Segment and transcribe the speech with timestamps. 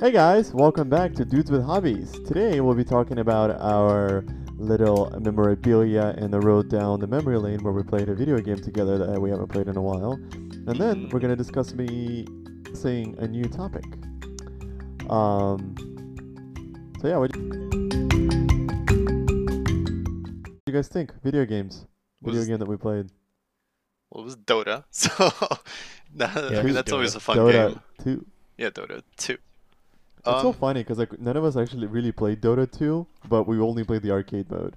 [0.00, 2.12] Hey guys, welcome back to Dudes with Hobbies.
[2.26, 4.24] Today we'll be talking about our
[4.56, 8.56] little memorabilia and the road down the memory lane where we played a video game
[8.56, 10.12] together that we haven't played in a while.
[10.12, 12.26] And then we're going to discuss me
[12.74, 13.84] saying a new topic.
[15.10, 15.74] Um,
[17.00, 17.40] so yeah, what do
[20.66, 21.12] you guys think?
[21.22, 21.86] Video games.
[22.22, 23.10] Video Was- game that we played.
[24.10, 25.10] Well, it was Dota, so
[26.16, 27.80] that, I Yeah, mean that's was always a fun Dota game.
[28.02, 28.26] 2.
[28.58, 29.38] Yeah, Dota two.
[30.26, 33.44] It's so Um, funny because like none of us actually really played Dota 2, but
[33.46, 34.76] we only played the arcade mode.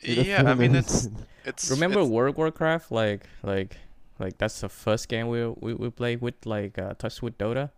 [0.00, 1.08] You yeah, I mean it's
[1.44, 2.90] it's Remember it's, World of Warcraft?
[2.92, 3.76] Like, like,
[4.18, 7.70] like that's the first game we we, we played with like uh, touch with Dota.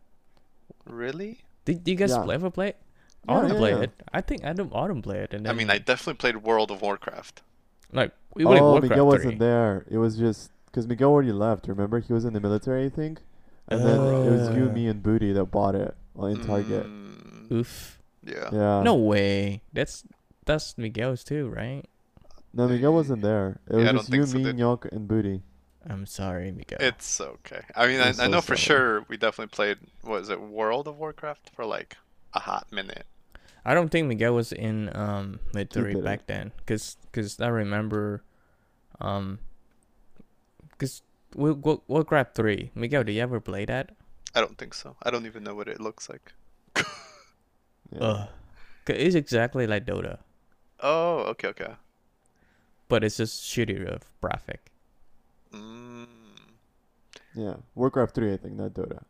[0.87, 1.39] really?
[1.65, 2.23] Did, did you guys Yeah.
[2.23, 2.77] play, ever play it?
[3.29, 3.81] Yeah, Artem yeah, play yeah.
[3.83, 3.91] it.
[4.13, 7.43] I think Adam Artem play it, and I mean, I definitely played World of Warcraft.
[7.93, 9.19] like we played oh, Warcraft Miguel 3.
[9.19, 9.85] wasn't there.
[9.91, 11.69] It was just because Miguel already left.
[11.69, 13.21] Remember, he was in the military, I think.
[13.69, 14.73] And then it was you, Uh.
[14.73, 16.87] me, and Booty that bought it well, in Target.
[16.87, 17.99] Mm, Oof.
[18.25, 18.49] yeah.
[18.53, 18.83] Yeah.
[18.83, 19.63] No way.
[19.73, 20.05] That's
[20.45, 21.85] that's Miguel's too, right?
[22.55, 23.61] No, Miguel wasn't there.
[23.69, 25.43] It was Yeah, I don't just you, think so, me, did- Nyok, and Booty.
[25.89, 26.79] I'm sorry, Miguel.
[26.81, 27.63] It's okay.
[27.77, 29.79] I mean, I, I'm I so know for sure we definitely played.
[30.03, 30.41] What is it?
[30.41, 31.97] World of Warcraft for like
[32.35, 33.07] a hot minute.
[33.65, 36.05] I don't think Miguel was in um military didn't.
[36.05, 38.23] back then, cause cause I remember,
[39.01, 39.39] um,
[40.79, 41.03] cause
[41.35, 42.71] World War- Warcraft three.
[42.75, 43.91] Miguel, did you ever play that?
[44.39, 44.95] I don't think so.
[45.03, 46.33] I don't even know what it looks like.
[47.91, 48.01] Yeah.
[48.01, 48.29] Ugh.
[48.85, 50.19] 'Cause It's exactly like Dota,
[50.81, 51.75] Oh, okay, okay.
[52.89, 54.71] but it's just shittier of graphic.
[55.53, 56.07] Mm,
[57.35, 57.55] yeah.
[57.75, 59.01] Warcraft 3, I think, not Dota.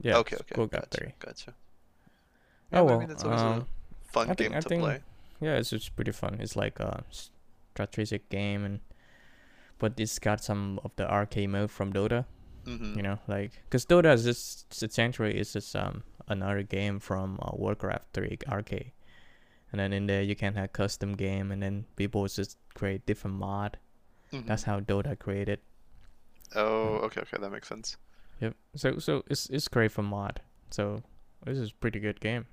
[0.00, 0.16] Yeah.
[0.18, 0.54] okay, it's okay.
[0.56, 1.14] Warcraft Gotcha, three.
[1.18, 1.50] gotcha.
[1.50, 2.98] Oh Yeah, I well.
[3.00, 3.66] mean, it's always um,
[4.08, 5.00] a fun I think- game I to think- play.
[5.40, 6.38] yeah, it's just pretty fun.
[6.40, 8.80] It's like a strategic game, and
[9.80, 12.24] but it's got some of the arcade mode from Dota.
[12.68, 17.38] Hmm You know, like because Dota is just essentially is just um another game from
[17.40, 18.92] uh, Warcraft 3 arcade,
[19.72, 23.36] and then in there you can have custom game, and then people just create different
[23.38, 23.78] mod.
[24.32, 24.46] Mhm.
[24.46, 25.60] That's how Dota created.
[26.54, 27.96] Oh, okay, okay, that makes sense.
[28.40, 28.54] Yep.
[28.76, 30.40] So so it's it's great for mod.
[30.70, 31.02] So
[31.44, 32.46] this is a pretty good game.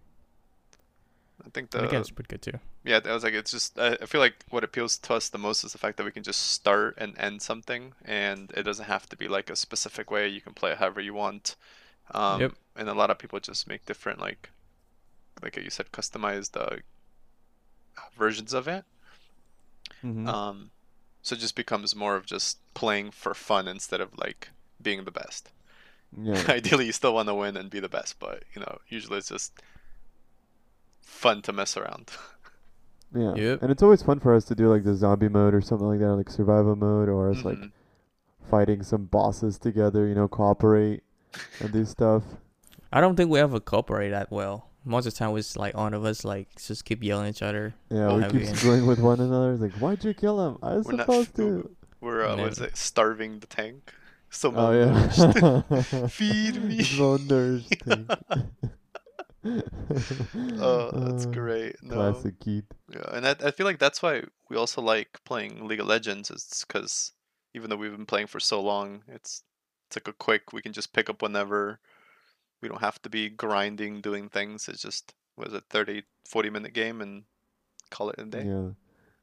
[1.46, 2.60] I think And the again, it's pretty good too.
[2.84, 5.38] yeah, I was like, it's just I, I feel like what appeals to us the
[5.38, 8.86] most is the fact that we can just start and end something, and it doesn't
[8.86, 10.28] have to be like a specific way.
[10.28, 11.56] You can play it however you want.
[12.12, 12.54] Um, Yep.
[12.76, 14.52] And a lot of people just make different like,
[15.44, 16.78] like you said, customized uh,
[18.18, 18.86] versions of it.
[20.04, 20.28] Mhm.
[20.28, 20.72] Um,
[21.22, 24.50] so it just becomes more of just playing for fun instead of like
[24.82, 25.52] being the best.
[26.18, 26.44] yeah.
[26.50, 29.30] Ideally, you still want to win and be the best, but you know, usually it's
[29.30, 29.54] just
[31.06, 32.12] fun to mess around.
[33.14, 33.34] Yeah.
[33.36, 33.62] Yep.
[33.62, 36.00] And it's always fun for us to do like the zombie mode or something like
[36.00, 37.72] that, or like survival mode, or us like Mhm.
[38.50, 41.02] fighting some bosses together, you know, cooperate
[41.62, 42.24] and do stuff.
[42.92, 44.68] I don't think we ever cooperate that well.
[44.84, 47.42] Most of the time, it's like all of us like just keep yelling at each
[47.42, 47.74] other.
[47.90, 49.54] Yeah, we keep you- screwing with one another.
[49.54, 50.58] It's like, why'd you kill him?
[50.62, 51.70] I was We're supposed f- to.
[52.02, 52.70] We're uh, what is Never.
[52.72, 52.76] it?
[52.76, 53.94] Starving the tank.
[54.30, 55.08] So Oh yeah.
[56.10, 56.80] Feed me.
[56.80, 57.80] Malnourished
[58.18, 58.44] tank.
[60.60, 61.76] oh, that's Uh, great.
[61.84, 61.96] No.
[61.96, 62.66] Classic Keith.
[62.92, 66.32] Yeah, and I, I feel like that's why we also like playing League of Legends.
[66.32, 67.14] Is because
[67.54, 69.44] even though we've been playing for so long, it's
[69.88, 70.54] it's like a quick.
[70.54, 71.80] We can just pick up whenever.
[72.62, 74.68] We don't have to be grinding, doing things.
[74.68, 77.24] It's just was it 30, 40 minute game and
[77.92, 78.46] call it a day.
[78.46, 78.70] Yeah.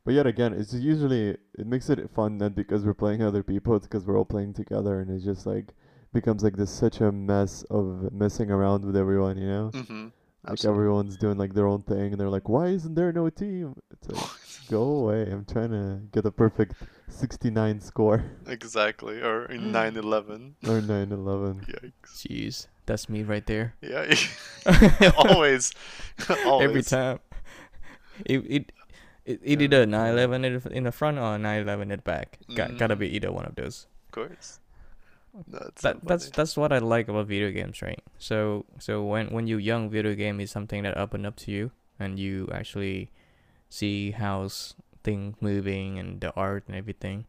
[0.05, 3.77] But yet again, it's usually it makes it fun not because we're playing other people,
[3.77, 5.75] it's because we're all playing together, and it's just like
[6.13, 9.71] becomes like this such a mess of messing around with everyone, you know?
[9.73, 10.09] Mm-hmm.
[10.49, 13.77] Like everyone's doing like their own thing, and they're like, "Why isn't there no team?"
[13.93, 14.27] It's like,
[14.69, 15.31] go away!
[15.31, 16.75] I'm trying to get a perfect
[17.07, 19.21] 69 score Exactly.
[19.23, 20.55] Or in 9-11.
[20.67, 21.63] or 9/11.
[21.71, 22.27] Yikes.
[22.27, 23.75] Jeez, that's me right there.
[23.81, 24.03] Yeah.
[25.17, 25.71] always.
[26.45, 26.65] always.
[26.69, 27.21] Every time.
[28.27, 28.73] It it
[29.25, 29.65] it, it Yeah.
[29.65, 32.39] either 911 in the, in the front or 911 in the back.
[32.57, 33.07] Got, gotta Mhm.
[33.07, 33.87] be either one of those.
[34.07, 34.59] Of course.
[35.49, 38.01] That's so that's that's what I like about video games, right?
[38.19, 41.71] So so when when you're young, video game is something that open up to you,
[41.99, 43.11] and you actually
[43.71, 47.25] see how's things moving and the art and everything.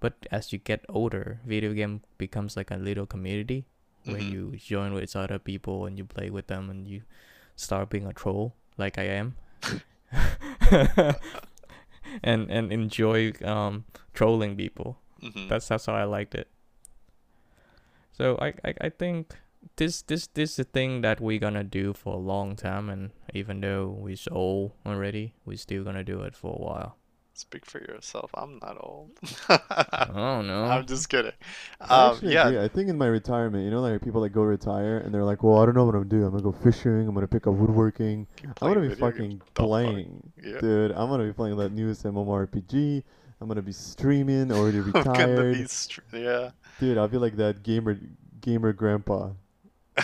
[0.00, 3.64] But as you get older, video game becomes like a little community
[4.04, 4.30] where Mhm.
[4.30, 7.02] you join with other people and you play with them and you
[7.56, 9.34] start being a troll like I am.
[12.22, 13.84] and and enjoy um
[14.14, 14.98] trolling people.
[15.22, 15.48] Mhm.
[15.48, 16.48] That's that's how I liked it.
[18.16, 19.34] So I, I I think
[19.76, 23.10] this this this is the thing that we're gonna do for a long time, and
[23.34, 26.96] even though we're so old already, we're still gonna do it for a while.
[27.34, 28.30] Speak for yourself.
[28.32, 29.10] I'm not old.
[30.14, 30.64] Oh no.
[30.64, 31.32] I'm just kidding.
[31.80, 32.64] I Um, actually yeah, agree.
[32.64, 35.42] I think in my retirement, you know, like people that go retire and they're like,
[35.42, 36.24] "Well, I don't know what I'm gonna do.
[36.24, 37.06] I'm gonna go fishing.
[37.06, 38.26] I'm gonna pick up woodworking.
[38.62, 39.42] I'm gonna be fucking games.
[39.54, 39.66] Fuck?
[39.66, 40.60] playing, Yeah.
[40.60, 40.92] dude.
[40.92, 43.02] I'm gonna be playing that newest MMORPG.
[43.40, 44.50] I'm gonna be streaming.
[44.52, 46.50] Already I'm gonna retired, be str- yeah.
[46.80, 46.98] dude.
[46.98, 47.98] I'll be like that gamer
[48.40, 49.30] gamer grandpa.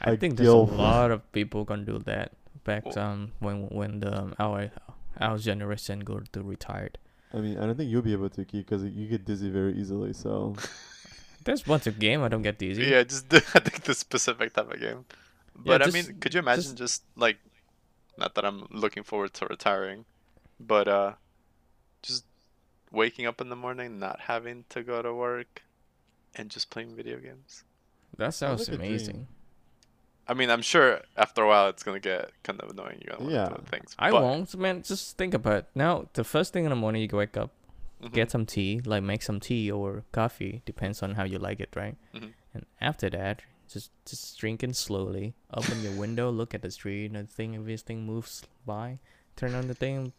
[0.00, 2.32] I like think there's a lot of people gonna do that
[2.64, 4.70] back Well- um when when the um, our
[5.20, 6.98] our generation go to retired.
[7.34, 9.74] I mean, I don't think you'll be able to keep because you get dizzy very
[9.74, 10.12] easily.
[10.12, 10.54] So
[11.44, 12.84] There's bunch of game I don't get dizzy.
[12.84, 15.04] Yeah, just the, I think the specific type of game.
[15.56, 17.38] But I just- mean, could you imagine just, like,
[18.18, 20.04] not that I'm looking forward to retiring,
[20.60, 21.12] but uh,
[22.02, 22.24] just
[22.90, 25.62] waking up in the morning, not having to go to work,
[26.34, 27.64] and just playing video games.
[28.16, 29.26] That sounds like amazing.
[30.26, 33.00] I mean, I'm sure after a while it's gonna get kind of annoying.
[33.04, 33.48] You're gonna want Yeah.
[33.48, 33.94] to do things.
[33.98, 34.82] I won't, man.
[34.82, 35.66] Just think about it.
[35.74, 37.50] Now, the first thing in the morning you wake up,
[38.02, 41.60] mhm, get some tea, like make some tea or coffee, depends on how you like
[41.60, 41.96] it, right?
[42.14, 42.32] Mhm.
[42.54, 45.34] And after that, just just drinking slowly.
[45.52, 48.98] Open your window, look at the street, and think if this thing moves by,
[49.36, 50.12] turn on the thing,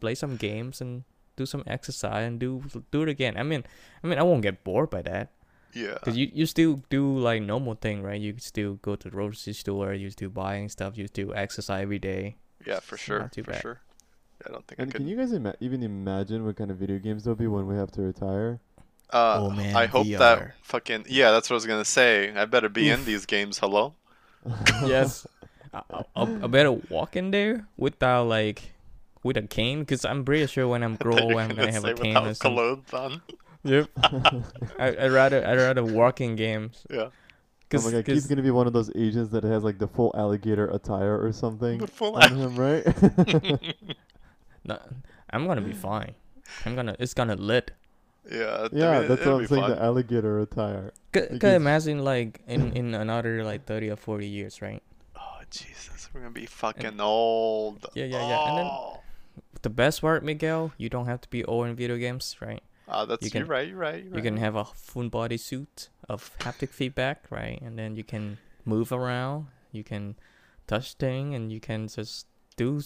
[0.00, 1.04] play some games, and
[1.36, 3.36] do some exercise, and do do it again.
[3.36, 3.64] I mean,
[4.02, 5.30] I mean, I won't get bored by that.
[5.72, 5.98] Yeah.
[6.04, 8.20] Cause you, you still do like normal thing, right?
[8.20, 11.98] You still go to the grocery store, you still buying stuff, you still exercise every
[11.98, 12.36] day.
[12.64, 13.18] Yeah, for sure.
[13.20, 13.62] not too for bad.
[13.62, 13.80] sure.
[14.46, 14.98] I don't think I And could.
[15.00, 17.74] can you guys ima- even imagine what kind of video games there'll be when we
[17.74, 18.60] have to retire?
[19.10, 20.18] Uh, Oh, man, I hope VR.
[20.18, 21.30] that fucking yeah.
[21.32, 22.32] That's what I was gonna say.
[22.32, 23.58] I better be in these games.
[23.58, 23.94] Hello.
[24.86, 25.26] yes.
[25.74, 25.82] I,
[26.14, 28.73] I, I better walk in there without like
[29.24, 31.54] with a cane, cause I'm pretty sure when I'm I thought you grow, I'm gonna
[31.54, 32.54] gonna have a cane or something.
[32.54, 33.22] clothes on.
[33.66, 33.88] Yep.
[34.78, 36.84] I I rather I rather walk in games.
[36.90, 37.08] Yeah.
[37.08, 37.12] oh
[37.70, 39.88] Cause, my god, 'cause- Keith's gonna be one of those agents that has like the
[39.88, 42.84] full alligator attire or something The full on him, right?
[44.64, 44.78] no,
[45.30, 46.14] I'm gonna be fine.
[46.66, 47.70] I'm gonna it's gonna lit.
[48.30, 48.44] Yeah.
[48.44, 49.62] I yeah, mean, that's what I'm saying.
[49.62, 49.70] fun.
[49.70, 50.92] The alligator attire.
[51.12, 54.82] Could, Like could imagine like in in another like thirty or forty years, right?
[55.16, 57.86] Oh Jesus, we're gonna be fucking old.
[57.94, 59.00] Yeah, yeah, yeah, and then- Oh.
[59.64, 62.62] The best part, Miguel, you don't have to be old in video games, right?
[62.86, 63.68] Ah, that's you you are right.
[63.68, 64.04] You're right.
[64.04, 67.58] You're You can have a full body suit of haptic feedback, right?
[67.64, 70.16] And then you can move around, you can
[70.66, 72.26] touch thing, and you can just
[72.58, 72.82] do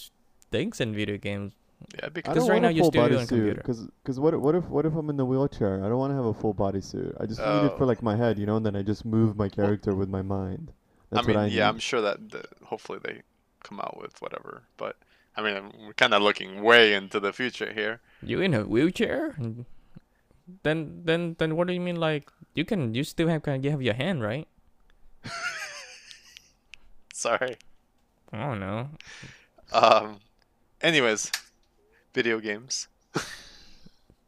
[0.53, 1.55] things in video games.
[1.99, 3.37] Yeah, because Because don't right want now a you're full still body doing suit.
[3.37, 3.63] computer.
[3.63, 5.85] Cause, cause what, what if, what if I'm in the wheelchair?
[5.85, 7.13] I don't want to have a full body suit.
[7.19, 7.87] I just need it for Oh.
[7.87, 10.71] like my head, you know, and then I just move my character with my mind.
[11.11, 11.63] That's I mean, what I yeah, need.
[11.75, 13.23] I'm sure that the, hopefully they
[13.65, 14.63] come out with whatever.
[14.77, 14.97] But
[15.39, 18.01] I mean, we're kind of looking way into the future here.
[18.21, 19.37] You in a wheelchair?
[20.65, 21.95] Then then then what do you mean?
[21.95, 24.49] Like you can you still have you have your hand, right?
[27.15, 27.57] Sorry.
[28.33, 28.89] I don't know.
[29.73, 30.19] Um.
[30.81, 31.31] Anyways,
[32.13, 32.89] video games.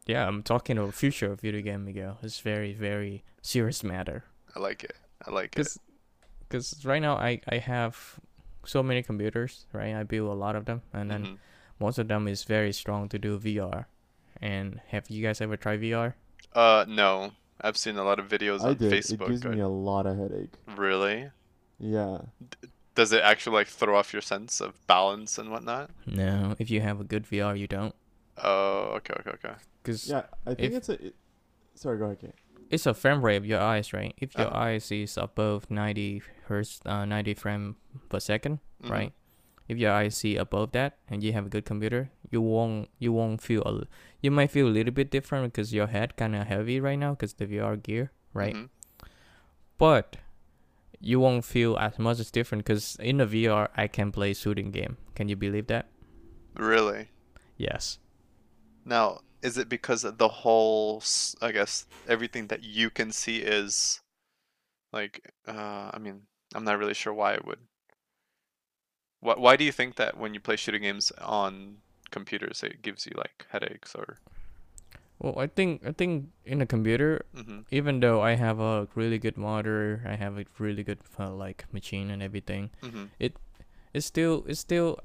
[0.07, 2.17] Yeah, I'm talking about future of video game, Miguel.
[2.23, 4.25] It's very very serious matter.
[4.55, 4.95] I like it.
[5.25, 5.57] I like it.
[5.57, 5.79] Cause,
[6.49, 8.19] cause right now I I have
[8.65, 9.95] so many computers, right?
[9.95, 11.37] I build a lot of them, and then Mhm.
[11.79, 13.85] most of them is very strong to do VR.
[14.41, 16.15] And have you guys ever tried VR?
[16.53, 17.31] Uh, no.
[17.63, 18.91] I've seen a lot of videos I on did.
[18.91, 19.21] Facebook.
[19.29, 20.53] It gives me uh, a lot of headache.
[20.75, 21.29] Really?
[21.79, 22.21] Yeah.
[22.95, 25.91] Does it actually like throw off your sense of balance and whatnot?
[26.07, 27.93] No, if you have a good VR, you don't.
[28.43, 29.53] Oh, okay, okay, okay.
[29.83, 31.05] Cause Yeah, I think If- it's a.
[31.07, 31.15] It,
[31.75, 32.19] sorry, go ahead.
[32.19, 32.33] Kate.
[32.71, 34.13] it's a frame rate of your eyes, right?
[34.17, 34.57] If your Uh-huh.
[34.57, 37.75] eyes is above 90 hertz, uh, 90 frame
[38.09, 38.89] per 2nd Mhm.
[38.91, 39.13] right?
[39.71, 43.13] If your eyes see above that and you have a good computer, you won't you
[43.15, 43.87] won't feel a, l-
[44.21, 47.11] you might feel a little bit different because your head kind of heavy right now
[47.15, 48.55] because the VR gear, right?
[48.55, 48.69] Mhm.
[49.77, 50.17] But
[50.99, 54.71] you won't feel as much as different because in the VR I can play shooting
[54.71, 54.97] game.
[55.15, 55.87] Can you believe that?
[56.55, 57.09] Really?
[57.57, 57.97] Yes.
[58.85, 61.01] Now, is it because of the whole,
[61.41, 64.01] I guess, everything that you can see is
[64.91, 67.59] like, uh, I mean, I'm not really sure why it would.
[69.19, 71.77] Why, why do you think that when you play shooting games on
[72.09, 74.17] computers, it gives you like headaches or?
[75.19, 79.17] Well, I think I think in a computer, hmm even though I have a really
[79.17, 82.71] good monitor, I have a really good uh, like machine and everything.
[82.81, 83.05] hmm
[83.93, 84.99] It's still it's still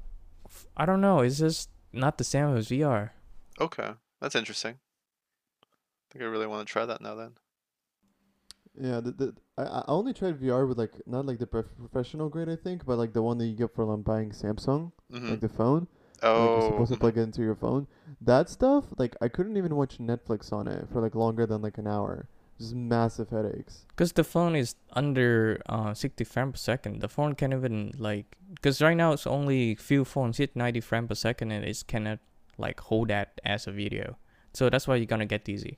[0.75, 1.19] I don't know.
[1.21, 3.13] It's just not the same as VR.
[3.59, 4.79] Okay, that's interesting.
[5.63, 7.37] I think I really want to try that now then.
[8.79, 12.29] Yeah, the, the I, I only tried VR with like not like the prof- professional
[12.29, 15.29] grade I think, but like the one that you get for like buying Samsung, hmm
[15.29, 15.87] like the phone.
[16.35, 16.99] like Oh, you're supposed to mhm.
[16.99, 17.87] plug it into your phone.
[18.21, 21.77] That stuff, like I couldn't even watch Netflix on it for like longer than like
[21.77, 22.27] an hour.
[22.59, 23.85] Just massive headaches.
[23.95, 27.01] Cause the phone is under uh 60 frames per second.
[27.01, 28.37] The phone can't even like.
[28.61, 32.19] Cause right now it's only few phones hit 90 frames per second and it cannot
[32.57, 34.17] like hold that as a video.
[34.53, 35.77] So that's why you're gonna get dizzy.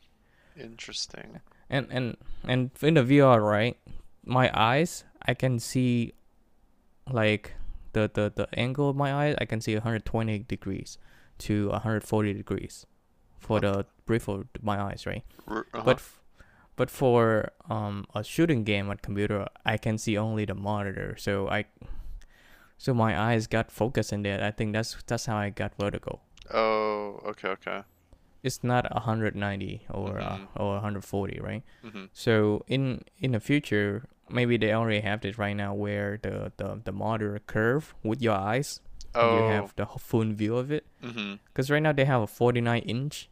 [0.56, 1.40] Interesting.
[1.70, 3.78] And and and in the VR, right?
[4.26, 6.14] My eyes, I can see
[7.12, 7.54] like
[7.94, 9.36] the the the angle of my eyes.
[9.40, 10.98] I can see 120 degrees
[11.40, 12.86] to 140 degrees
[13.40, 15.24] for the peripheral of my eyes, right?
[15.48, 15.64] Uh-huh.
[15.84, 16.20] But f-
[16.76, 21.16] but for um a shooting game on computer, I can see only the monitor.
[21.18, 21.66] So I
[22.78, 24.44] so my eyes got focused in there.
[24.44, 26.22] I think that's that's how I got vertigo.
[26.54, 27.82] oh, okay, okay.
[28.42, 30.48] It's not 190 or Mhm.
[30.56, 31.64] uh, or 140, right?
[31.84, 36.52] hmm So in in the future, maybe they already have this right now, where the
[36.58, 38.80] the the monitor curve with your eyes,
[39.16, 39.36] Oh.
[39.36, 40.86] you have the full view of it.
[41.52, 43.28] Because right now they have a 49 inch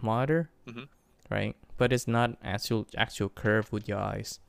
[0.00, 0.88] monitor, Mhm.
[1.30, 1.56] right?
[1.76, 4.40] But it's not actual actual curve with your eyes.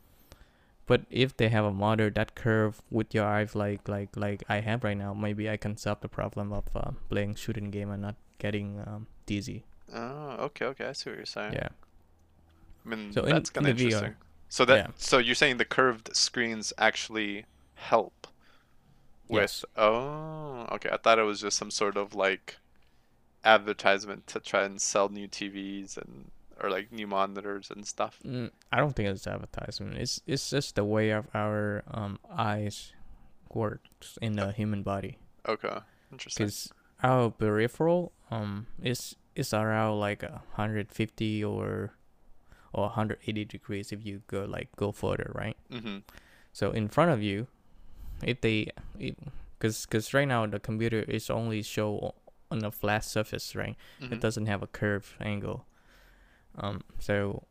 [0.88, 4.62] But if they have a monitor that curve with your eyes, like like like I
[4.62, 8.02] have right now, maybe I can solve the problem of uh, playing shooting game and
[8.02, 9.64] not getting um, dizzy.
[9.94, 10.86] Oh, okay, okay.
[10.86, 11.54] I see what you're saying.
[11.54, 11.70] Yeah.
[12.86, 14.16] I mean, So that's in kind of the VR, interesting.
[14.50, 14.88] So that yeah.
[14.98, 17.46] so you're saying the curved screens actually
[17.76, 18.28] help
[19.28, 19.66] with Yes.
[19.78, 20.90] Oh, okay.
[20.92, 22.58] I thought it was just some sort of like
[23.44, 26.32] advertisement to try and sell new TVs and
[26.62, 28.20] or like new monitors and stuff.
[28.26, 29.98] Mm, I don't think it's advertisement.
[29.98, 32.94] It's it's just the way of our um eyes
[33.54, 35.18] works in the human body.
[35.48, 35.78] Okay.
[36.12, 36.46] Interesting.
[36.46, 41.92] because our peripheral um is is around like a 150 or
[42.74, 45.98] or 180 degrees if you go like go further right Mm-hmm.
[46.54, 47.48] so in front of you
[48.24, 48.68] if they
[49.58, 52.14] because because right now the computer is only show
[52.52, 54.14] on a flat surface right Mm-hmm.
[54.14, 55.66] it doesn't have a curved angle
[56.58, 57.44] um so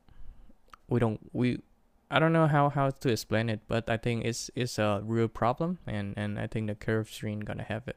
[0.88, 1.61] we don't we
[2.11, 5.28] I don't know how, how to explain it, but I think it's it's a real
[5.28, 7.97] problem, and, and I think the curved screen gonna have it.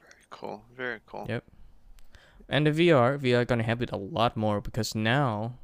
[0.00, 0.62] Very cool.
[0.74, 1.26] Very cool.
[1.28, 1.44] Yep.
[2.48, 5.58] And the VR, VR gonna have it a lot more because now,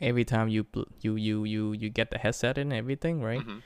[0.00, 0.66] every time you
[1.00, 3.46] you you you you get the headset and everything, right?
[3.46, 3.62] Mhm.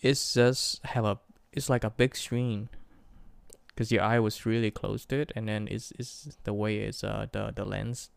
[0.00, 1.18] It's just have a
[1.52, 2.68] it's like a big screen,
[3.68, 7.02] because your eye was really close to it, and then it's it's the way it's
[7.04, 8.10] uh the the lens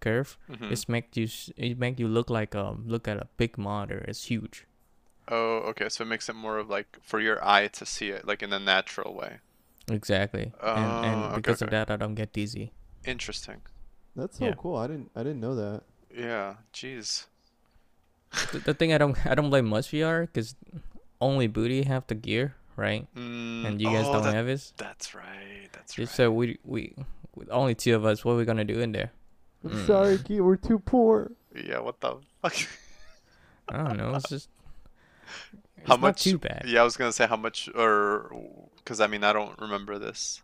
[0.00, 0.38] curve.
[0.48, 0.72] Mhm.
[0.72, 4.04] It's make you it make you look like um look at a big monitor.
[4.08, 4.66] It's huge.
[5.28, 5.88] Oh, okay.
[5.88, 8.52] So it makes it more of like for your eye to see it like in
[8.52, 9.38] a natural way.
[9.90, 10.52] Exactly.
[10.62, 12.72] and Oh, and okay, because of that, I don't get dizzy.
[13.04, 13.62] Interesting.
[14.16, 14.54] That's so Yeah.
[14.58, 14.76] cool.
[14.76, 15.82] I didn't I didn't know that.
[16.14, 16.54] Yeah.
[16.72, 17.26] Jeez.
[18.52, 20.54] the, the thing I don't I don't blame much VR because
[21.20, 23.06] only Booty have the gear, right?
[23.14, 24.72] Mm, And you guys oh, don't that- have it.
[24.76, 25.68] That's right.
[25.72, 26.08] That's right.
[26.08, 26.94] So we we
[27.34, 29.12] with only two of us, what are we gonna do in there?
[29.64, 29.86] I'm Mm.
[29.86, 31.32] sorry, Keith, we're too poor.
[31.54, 31.80] Yeah.
[31.80, 32.54] What the fuck?
[33.68, 34.14] I don't know.
[34.14, 34.48] It's just
[35.78, 36.24] it's how much?
[36.24, 36.64] too bad.
[36.66, 38.30] Yeah, I was gonna say how much, or
[38.76, 40.42] because I mean I don't remember this.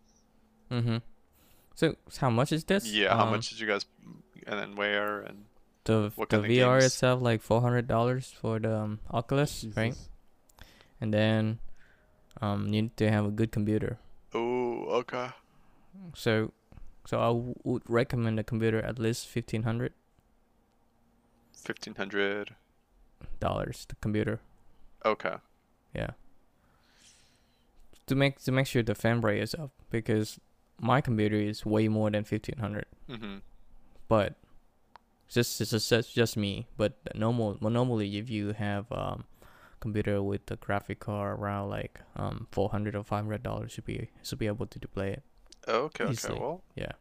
[0.70, 0.98] Mm-hmm.
[1.76, 2.88] So, so how much is this?
[2.90, 3.14] Yeah.
[3.14, 3.84] How Um, much did you guys,
[4.46, 5.44] and then where and
[5.84, 6.90] The what the kind of VR games?
[6.96, 9.94] itself like four hundred dollars for the um, Oculus, right?
[11.00, 11.60] And then
[12.40, 13.98] um you need to have a good computer.
[14.34, 15.30] oh okay.
[16.16, 16.52] So
[17.06, 19.92] so I w- would recommend a computer at least fifteen hundred.
[21.54, 22.56] Fifteen hundred
[23.38, 23.84] dollars.
[23.88, 24.40] The computer.
[25.04, 25.36] Okay.
[25.94, 26.16] Yeah.
[28.06, 30.38] To make to make sure the frame rate is up because
[30.80, 32.86] my computer is way more than fifteen hundred.
[33.08, 33.40] Mhm.
[34.08, 34.34] But
[35.28, 36.66] just it's just, it's just me.
[36.76, 39.24] But normal well, normally if you have um
[39.80, 43.84] computer with the graphic card around like um four hundred or five hundred dollars should
[43.84, 45.22] be should be able to do play it.
[45.68, 46.04] Oh, okay.
[46.04, 46.38] Okay.
[46.38, 46.92] Well, Yeah.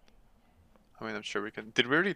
[0.99, 1.71] I mean, I'm sure we can.
[1.75, 2.15] Did we already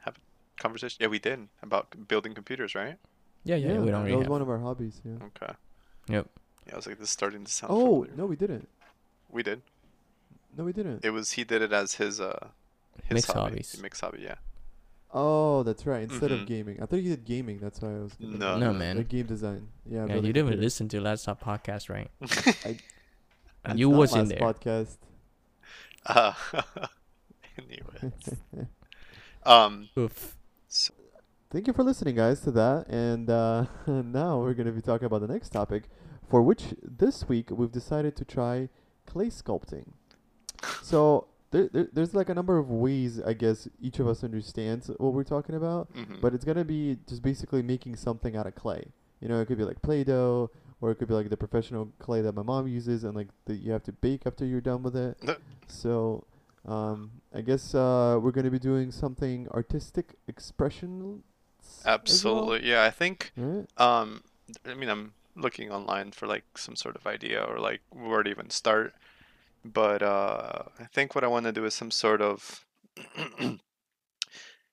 [0.00, 0.98] have a conversation?
[1.00, 2.96] Yeah, we did about building computers, right?
[3.44, 4.30] Yeah, yeah, we don't that really was have.
[4.30, 5.00] one of our hobbies.
[5.04, 5.24] Yeah.
[5.28, 5.52] Okay.
[6.08, 6.26] Yep.
[6.66, 7.72] Yeah, I was like, this is starting to sound.
[7.72, 8.16] Oh familiar.
[8.16, 8.68] no, we didn't.
[9.30, 9.62] We did.
[10.56, 11.04] No, we didn't.
[11.04, 12.48] It was he did it as his uh
[13.04, 13.50] his Mixed hobby.
[13.50, 13.78] hobbies.
[13.82, 14.34] Mixed hobby, yeah.
[15.12, 16.02] Oh, that's right.
[16.04, 16.42] Instead Mhm.
[16.42, 17.58] of gaming, I thought you did gaming.
[17.58, 18.14] That's why I was.
[18.14, 18.78] gonna- No, No, no.
[18.78, 18.96] man.
[18.98, 19.68] Like game design.
[19.84, 20.00] Yeah.
[20.00, 20.64] Yeah, building you didn't computers.
[20.64, 22.10] listen to last uh, podcast, right?
[22.20, 24.38] That's you not was in last there.
[24.38, 24.96] Podcast.
[26.06, 26.32] uh,
[27.58, 28.12] anyway.
[29.42, 29.88] Um.
[29.98, 30.36] Oof.
[30.68, 30.92] so,
[31.50, 32.86] Thank you for listening, guys, to that.
[32.88, 35.84] And uh, now we're going to be talking about the next topic,
[36.28, 38.68] for which this week we've decided to try
[39.06, 39.92] clay sculpting.
[40.82, 44.88] So there, there, there's like a number of ways, I guess, each of us understands
[44.98, 45.92] what we're talking about.
[45.94, 46.20] mhm.
[46.20, 48.84] But it's going to be just basically making something out of clay.
[49.20, 50.50] You know, it could be like Play Doh,
[50.80, 53.56] or it could be like the professional clay that my mom uses, and like that
[53.56, 55.18] you have to bake after you're done with it.
[55.66, 56.24] So,
[56.66, 61.22] um, I guess uh, we're going to be doing something artistic expression.
[61.84, 62.68] Absolutely.
[62.68, 63.66] Yeah, I think Right?
[63.76, 64.22] um
[64.66, 68.30] I mean I'm looking online for like some sort of idea or like where to
[68.30, 68.94] even start.
[69.64, 72.64] But uh, I think what I want to do is some sort of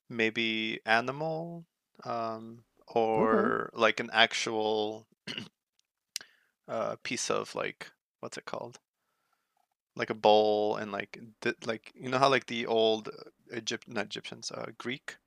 [0.10, 1.66] maybe animal
[2.04, 5.08] um, or like an actual
[6.68, 8.80] uh, piece of like what's it called?
[9.96, 13.10] Like a bowl and like di- like you know how like the old
[13.54, 15.18] Egypt not Egyptians uh, Greek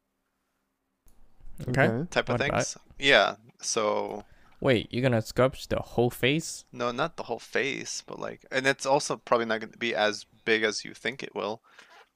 [1.68, 2.06] Okay.
[2.10, 2.76] type of What things.
[2.98, 3.36] Yeah.
[3.60, 4.24] So
[4.60, 6.64] Wait, you're gonna sculpt the whole face?
[6.72, 9.94] no, not the whole face, but like, and it's also probably not going to be
[9.94, 11.62] as big as you think it will.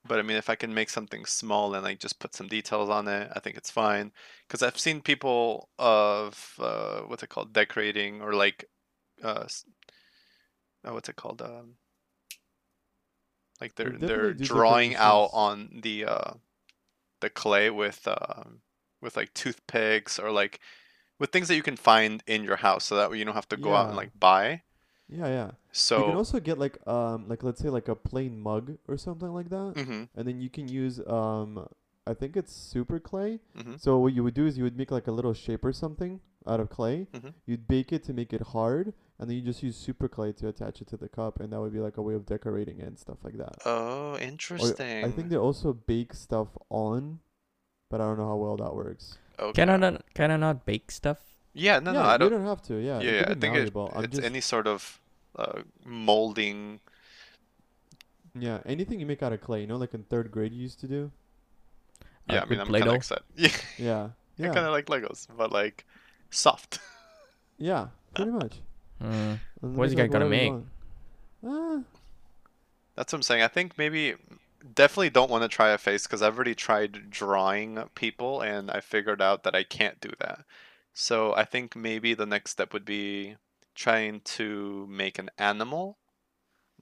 [0.06, 2.90] But I mean, if I can make something small and like just put some details
[2.90, 4.12] on it, I think it's fine.
[4.46, 8.66] Because I've seen people of uh, what's it called, decorating or like,
[9.22, 9.46] uh,
[10.84, 11.76] uh, what's it called, um,
[13.60, 16.32] like they're they're drawing out on the uh,
[17.20, 18.60] the clay with um,
[19.00, 20.60] with like toothpicks or like
[21.18, 23.49] with things that you can find in your house, so that way you don't have
[23.50, 24.62] to go out and like buy.
[25.09, 25.50] Yeah, yeah.
[25.73, 28.97] So you can also get like um like let's say like a plain mug or
[28.97, 31.66] something like that, hmm and then you can use um
[32.06, 33.40] I think it's super clay.
[33.54, 35.73] hmm So what you would do is you would make like a little shape or
[35.73, 37.06] something out of clay.
[37.14, 37.33] Mhm.
[37.47, 40.49] You'd bake it to make it hard, and then you just use super clay to
[40.49, 42.87] attach it to the cup, and that would be like a way of decorating it
[42.87, 43.56] and stuff like that.
[43.64, 45.04] Oh, Or interesting.
[45.04, 47.21] I think they also bake stuff on,
[47.90, 49.18] but I don't know how well that works.
[49.38, 49.52] Okay.
[49.52, 50.02] Can I not?
[50.14, 51.18] Can I not bake stuff?
[51.52, 52.30] Yeah, no, yeah, no, I don't.
[52.32, 52.74] don't have to.
[52.76, 55.00] Yeah, Yeah, yeah, I think it, it's just any sort of
[55.38, 56.80] uh, molding.
[58.34, 59.60] yeah anything you make out of clay.
[59.60, 61.12] You know, like in third grade you used to do.
[62.28, 62.90] Yeah, I mean, I'm kind Play-Doh?
[62.90, 63.24] of excited.
[63.36, 65.84] Yeah, Yeah, I yeah, kind of like Legos, but like
[66.30, 66.80] soft.
[67.58, 68.60] yeah, pretty much.
[69.02, 69.38] Mm.
[69.60, 70.52] What's make, you guys gonna make?
[71.42, 71.86] want.
[72.96, 73.42] That's what I'm saying.
[73.42, 74.14] I think maybe
[74.73, 78.80] definitely don't want to try a face because I've already tried drawing people and I
[78.80, 80.44] figured out that I can't do that.
[80.92, 83.37] So I think maybe the next step would be
[83.75, 85.99] trying to make an animal.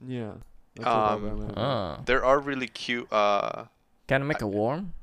[0.01, 0.33] Ah, yeah.
[0.75, 1.59] That's Um, thought.
[1.59, 2.03] Ah.
[2.05, 3.13] There are really cute.
[3.13, 3.65] Uh,
[4.07, 4.95] Can I make a worm?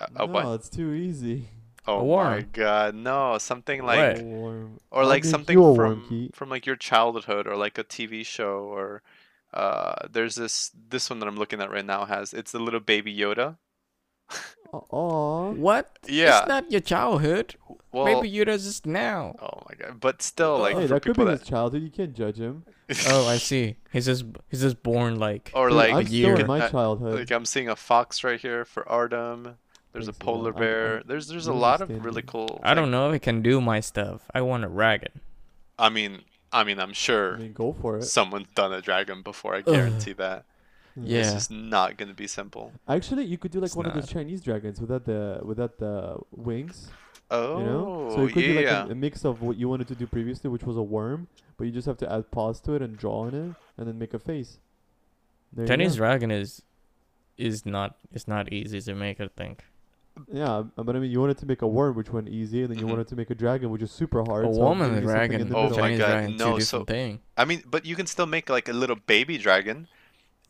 [0.00, 0.54] a, a no, what?
[0.54, 1.48] it's too easy.
[1.86, 2.48] Oh my worm.
[2.52, 3.36] god, no!
[3.38, 4.22] Something like A
[4.90, 9.02] or like something from from like your childhood or like a TV show or
[9.54, 12.80] uh there's this this one that I'm looking at right now has it's the little
[12.80, 13.56] baby Yoda.
[14.90, 15.98] Oh, What?
[16.08, 16.40] Yeah.
[16.40, 17.54] It's not your childhood.
[17.92, 19.36] Well, Maybe you're just now.
[19.40, 21.82] oh my god, but still like hey, for that could be that his childhood.
[21.82, 22.64] You can't judge him.
[23.08, 23.76] Oh, I see.
[23.92, 27.18] He's just he's just born like or Dude, like I'm a still in my childhood.
[27.20, 29.56] like I'm seeing a fox right here for Artem.
[29.92, 30.34] There's a Thanks, man.
[30.34, 30.96] polar I'm- bear.
[30.98, 32.60] I'm there's there's a lot of really cool.
[32.64, 34.22] I don't know if I can do my stuff.
[34.34, 35.20] I want a dragon.
[35.78, 36.22] I mean,
[36.54, 38.04] I mean, I'm sure I mean, go for it.
[38.04, 39.54] someone's done a dragon before.
[39.56, 40.44] I guarantee that.
[40.96, 41.22] Yeah.
[41.22, 42.72] This is not gonna be simple.
[42.88, 44.08] Actually, you could do like It's one of those.
[44.08, 46.90] Chinese dragons without the without the wings.
[47.30, 49.56] Oh, You know, so oh, it could yeah, be like a, a mix of what
[49.56, 52.30] you wanted to do previously, which was a worm, but you just have to add
[52.30, 54.58] paws to it and draw on it, and then make a face.
[55.52, 56.62] There Chinese dragon is
[57.36, 59.20] is not it's not easy to make.
[59.20, 59.64] I think
[60.32, 62.70] Yeah, uh, but I mean, you wanted to make a worm, which went easy, and
[62.70, 62.90] then you Mhm.
[62.90, 64.44] wanted to make a dragon, which is super hard.
[64.46, 65.78] a so woman giving you dragon, in the Oh middle.
[65.78, 67.20] my Chinese God, dragon, no, two so- thing.
[67.36, 69.88] I mean, but you can still make like a little baby dragon,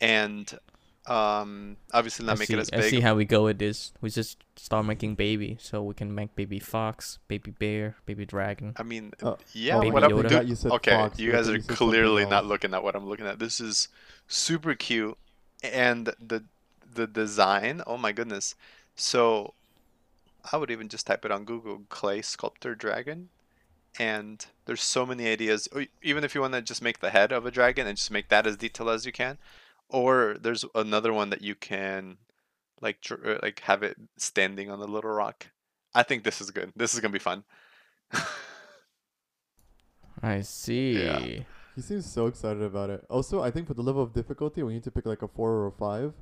[0.00, 0.59] and
[1.07, 2.81] um, obviously I not make see, it as big.
[2.81, 3.92] I see how we go with this.
[4.00, 8.72] We just start making baby, so we can make baby fox, baby bear, baby dragon.
[8.77, 10.40] I mean, Uh, yeah, Baby what I'm Yoda.
[10.42, 13.07] do- You said Okay, fox, you guys are you clearly not looking at what I'm
[13.07, 13.38] looking at.
[13.38, 13.88] This is
[14.29, 15.16] super cute,
[15.62, 16.44] and the
[16.94, 17.83] the design.
[17.87, 18.55] Oh my goodness!
[18.96, 19.54] So,
[20.52, 23.28] I would even just type it on Google: clay sculptor dragon,
[23.98, 25.68] and there's so many ideas.
[26.02, 28.28] Even if you want to just make the head of a dragon and just make
[28.28, 29.38] that as detailed as you can,
[29.88, 32.18] or there's another one that you can
[32.80, 35.48] like dr- uh, like have it standing on a little rock.
[35.94, 36.72] I think this is good.
[36.76, 37.44] This is gonna be fun.
[40.22, 41.02] I see.
[41.02, 41.44] Yeah.
[41.74, 43.04] He seems so excited about it.
[43.11, 45.50] Also, I think for the level of difficulty, we need to pick like a four
[45.50, 46.12] or a five,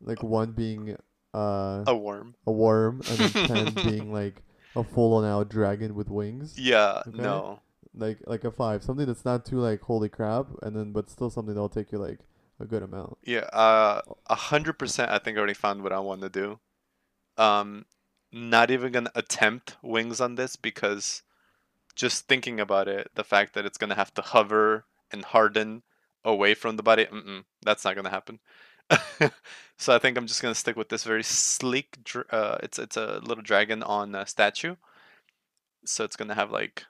[0.00, 0.96] like one being
[1.34, 2.34] uh a worm.
[2.46, 4.42] a worm, and then ten being like
[4.76, 6.58] a full-on out dragon with wings.
[6.58, 7.16] Yeah, Okay.
[7.22, 7.60] no.
[7.94, 11.28] Like like a five, something that's not too like holy crap, and then but still
[11.30, 12.20] something that'll take you like
[12.60, 13.18] a good amount.
[13.24, 15.10] Yeah, uh, a hundred percent.
[15.10, 16.60] I think I already found what I want to do.
[17.36, 17.86] Um,
[18.32, 21.22] not even gonna attempt wings on this because
[21.96, 25.82] just thinking about it, the fact that it's gonna have to hover and harden
[26.24, 27.08] away from the body,
[27.62, 28.38] that's not gonna happen.
[29.76, 31.98] so I think I'm just gonna stick with this very sleek.
[32.30, 34.76] Uh, it's it's a little dragon on a statue,
[35.84, 36.84] so it's gonna have like.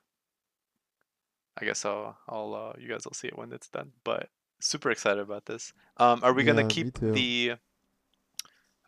[1.60, 4.90] I guess I'll I'll uh, you guys will see it when it's done, but super
[4.90, 5.72] excited about this.
[5.98, 7.54] Um, are we gonna keep the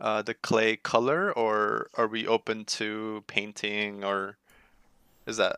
[0.00, 4.38] uh, the clay color, or are we open to painting or
[5.26, 5.56] Is that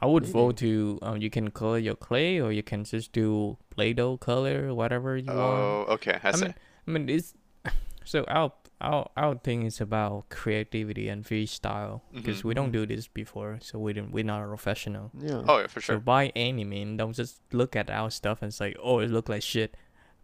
[0.00, 0.32] I would Maybe.
[0.32, 4.74] vote to um, you can color your clay or you can just do Play-Doh color,
[4.74, 5.40] whatever you want.
[5.40, 6.18] Oh, okay.
[6.22, 6.44] I, I see.
[6.44, 6.54] mean,
[6.86, 7.34] I mean, it's
[8.04, 12.44] so our our our thing is about creativity and freestyle because Mhm.
[12.44, 15.10] we don't do this before, so we didn't we're not a professional.
[15.18, 15.42] Yeah.
[15.48, 15.98] oh yeah, for So sure.
[16.00, 19.42] by any means, don't just look at our stuff and say, "Oh, it look like
[19.42, 19.76] shit."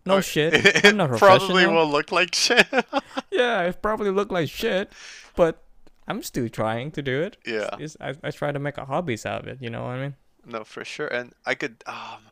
[0.05, 0.55] No Oh, shit.
[0.55, 1.75] It I'm not probably professional.
[1.77, 2.67] will look like shit.
[3.31, 4.91] yeah, it probably look like shit,
[5.37, 5.63] but
[6.11, 7.37] I'm still trying to do it.
[7.47, 7.71] yeah.
[7.79, 9.59] It's, I I try to make a hobbies out of it.
[9.63, 10.15] You know what I mean?
[10.45, 11.07] No, for sure.
[11.09, 12.23] And I could um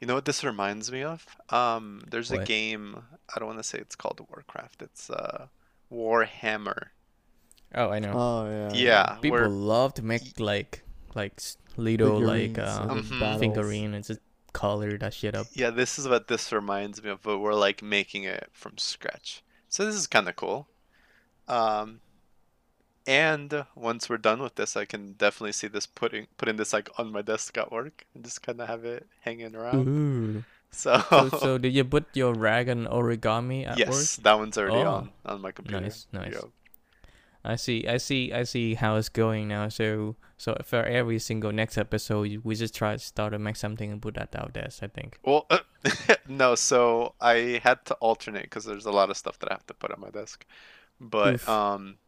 [0.00, 1.24] you know what this reminds me of?
[1.50, 2.86] Um there's a game,
[3.32, 4.82] I don't want to say it's called Warcraft.
[4.82, 5.46] It's uh
[5.92, 6.80] Warhammer.
[7.74, 8.12] Oh, I know.
[8.14, 8.72] Oh yeah.
[8.74, 10.82] Yeah, People where love to make like
[11.14, 13.20] like s- little like Figurines uh, and Mhm.
[13.20, 13.40] battles.
[13.40, 14.20] figurine and just
[14.52, 15.46] color that shit up.
[15.52, 19.42] yeah, this is what this reminds me of, but we're like making it from scratch.
[19.68, 20.68] So this is kind of cool.
[21.48, 22.00] Um
[23.06, 26.88] and once we're done with this, I can definitely see this putting putting this like
[26.98, 29.88] on my desk at work and just kind of have it hanging around.
[29.88, 30.44] Ooh.
[30.70, 34.24] So, so, so did you put your rag dragon origami at yes, work?
[34.24, 34.90] that one's already Oh.
[34.90, 35.80] on on my computer.
[35.80, 36.34] Nice, nice.
[36.34, 36.44] Yep.
[37.46, 39.68] I see, I see, I see how it's going now.
[39.68, 43.92] So, so for every single next episode, we just try to start to make something
[43.92, 44.68] and put that out there.
[44.82, 45.20] I think.
[45.24, 45.46] Well,
[46.28, 49.66] no, so I had to alternate because there's a lot of stuff that I have
[49.68, 50.44] to put on my desk.
[51.00, 51.48] But Oof.
[51.48, 51.98] um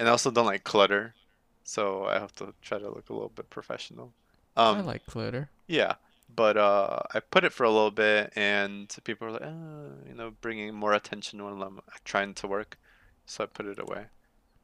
[0.00, 1.14] and I also don't like clutter.
[1.62, 4.12] So I have to try to look a little bit professional.
[4.56, 5.50] Um I like clutter.
[5.68, 5.94] yeah,
[6.34, 10.14] but uh I put it for a little bit and people were like, uh, you
[10.18, 12.78] know, bringing more attention when I'm trying to work.
[13.26, 14.06] So I put it away.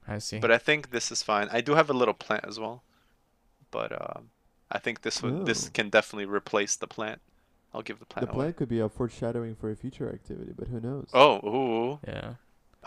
[0.09, 0.38] I see.
[0.40, 1.49] But I think this is fine.
[1.53, 2.83] I do have a little plant as well.
[3.70, 4.31] But um
[4.70, 5.70] I think this would this Oh.
[5.77, 7.20] can definitely replace the plant.
[7.72, 8.22] I'll give the plant.
[8.27, 8.44] The plant away.
[8.46, 11.09] plan could be a foreshadowing for a future activity, but who knows?
[11.12, 11.99] Oh, ooh.
[12.09, 12.35] yeah.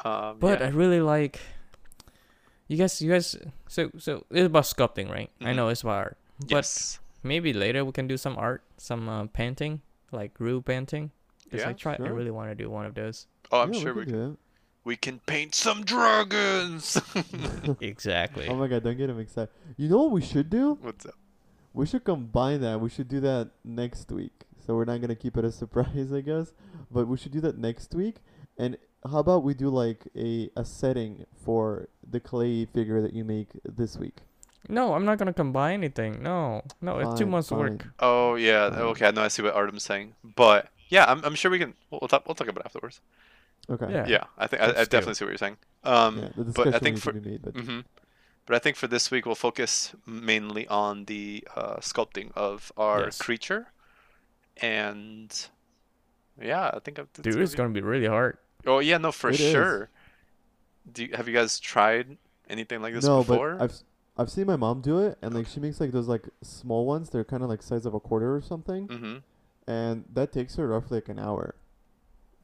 [0.04, 0.68] Um, But yeah.
[0.68, 1.40] I really like.
[2.70, 3.36] You guys, you guys.
[3.68, 5.30] So, so it's about sculpting, right?
[5.42, 5.56] I Mhm.
[5.58, 7.00] know it's about art, but yes.
[7.24, 11.10] maybe later we can do some art, some uh, painting, like real painting.
[11.50, 11.94] Cause I Yeah, try.
[12.00, 13.26] I really want to do one of those.
[13.52, 14.38] Oh, I'm Yeah, sure we could can, do
[14.86, 17.02] we can paint some dragons.
[17.82, 18.48] Exactly.
[18.48, 19.50] Oh my god, don't get him excited.
[19.76, 20.78] You know what we should do?
[20.82, 21.16] What's up?
[21.74, 22.80] We should combine that.
[22.80, 24.46] We should do that next week.
[24.66, 26.54] So we're not gonna keep it a surprise, I guess.
[26.92, 28.18] But we should do that next week.
[28.58, 28.78] And
[29.10, 33.48] how about we do like a a setting for the clay figure that you make
[33.64, 34.18] this week?
[34.68, 36.22] No, I'm not gonna combine anything.
[36.22, 37.82] No, no, it's too Fine, much work.
[37.84, 37.92] fine.
[38.00, 38.66] Oh yeah.
[38.66, 39.24] Okay, I know.
[39.24, 40.16] I see what Artem's saying.
[40.24, 41.74] But yeah, I'm, I'm sure we can.
[41.90, 42.28] We'll, we'll talk.
[42.28, 43.00] We'll talk about it afterwards.
[43.70, 43.92] Okay.
[43.92, 44.06] Yeah.
[44.08, 45.00] Yeah, I think I, But I still.
[45.00, 45.58] definitely see what you're saying.
[45.84, 47.80] Um, Yeah, the but discussion I think needs for to be made, but hmm
[48.46, 53.04] But I think for this week we'll focus mainly on the uh, sculpting of our
[53.06, 53.18] Yes.
[53.18, 53.68] creature,
[54.58, 55.48] and
[56.42, 58.38] yeah, I think it's Dude, gonna it's be- gonna be really hard.
[58.66, 59.52] Oh yeah, no, for It is.
[59.52, 59.90] sure.
[60.92, 62.18] Do you, have you guys tried
[62.50, 63.56] anything like this no, before?
[63.56, 63.74] but I've
[64.18, 67.10] I've seen my mom do it, and like she makes like those like small ones.
[67.10, 69.18] They're kind of like size of a quarter or something, mm-hmm.
[69.72, 71.56] and that takes her roughly like an hour.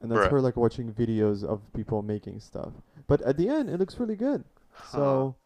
[0.00, 0.30] And that's Bruh.
[0.30, 2.72] her like watching videos of people making stuff.
[3.06, 4.44] But at the end, it looks really good.
[4.92, 5.36] So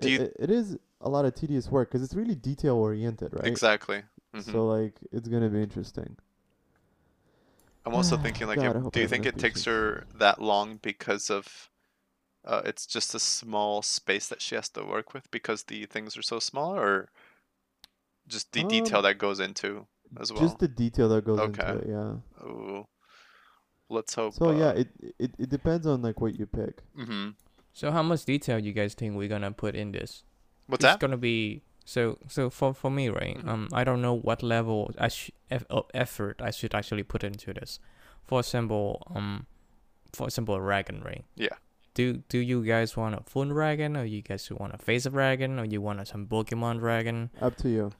[0.00, 3.32] Do you- i- it is a lot of tedious work because it's really detail oriented,
[3.34, 3.46] right?
[3.46, 4.02] Exactly.
[4.34, 6.16] hmm So like it's gonna be interesting.
[7.84, 10.40] I'm also thinking like, God, it- I hope do you think it takes her that
[10.40, 11.70] long because of
[12.46, 16.16] uh, it's just a small space that she has to work with because the things
[16.16, 17.08] are so small, or
[18.28, 19.86] just the detail Um, that goes into
[20.20, 20.42] as well?
[20.42, 21.62] Just the detail that goes Okay.
[21.66, 22.46] into it, yeah.
[22.46, 22.86] Ooh.
[23.88, 24.34] Let's hope.
[24.34, 26.82] So yeah, uh, it, it it depends on like what you pick.
[26.96, 27.30] hmm
[27.72, 30.22] So how much detail you guys think we're gonna put in this?
[30.66, 30.94] What's it's that?
[30.94, 33.36] It's gonna be so so for for me, right?
[33.38, 33.48] Mhm.
[33.48, 37.22] Um, I don't know what level I sh- eff- of effort I should actually put
[37.24, 37.78] into this.
[38.24, 39.46] For example, um,
[40.12, 41.24] for example, a dragon, right?
[41.36, 41.56] Yeah.
[41.94, 45.12] Do do you guys want a full dragon, or you guys want a face of
[45.12, 47.30] dragon, or you want a, some Pokemon dragon?
[47.40, 47.92] Up to you.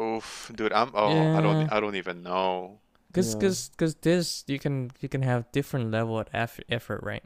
[0.00, 0.72] Oof, dude.
[0.72, 0.90] I'm.
[0.94, 1.72] Oh, I don't.
[1.72, 2.78] I don't even know.
[3.12, 3.40] Cause, Yeah.
[3.40, 7.22] cause, cause this you can you can have different level of effort, right?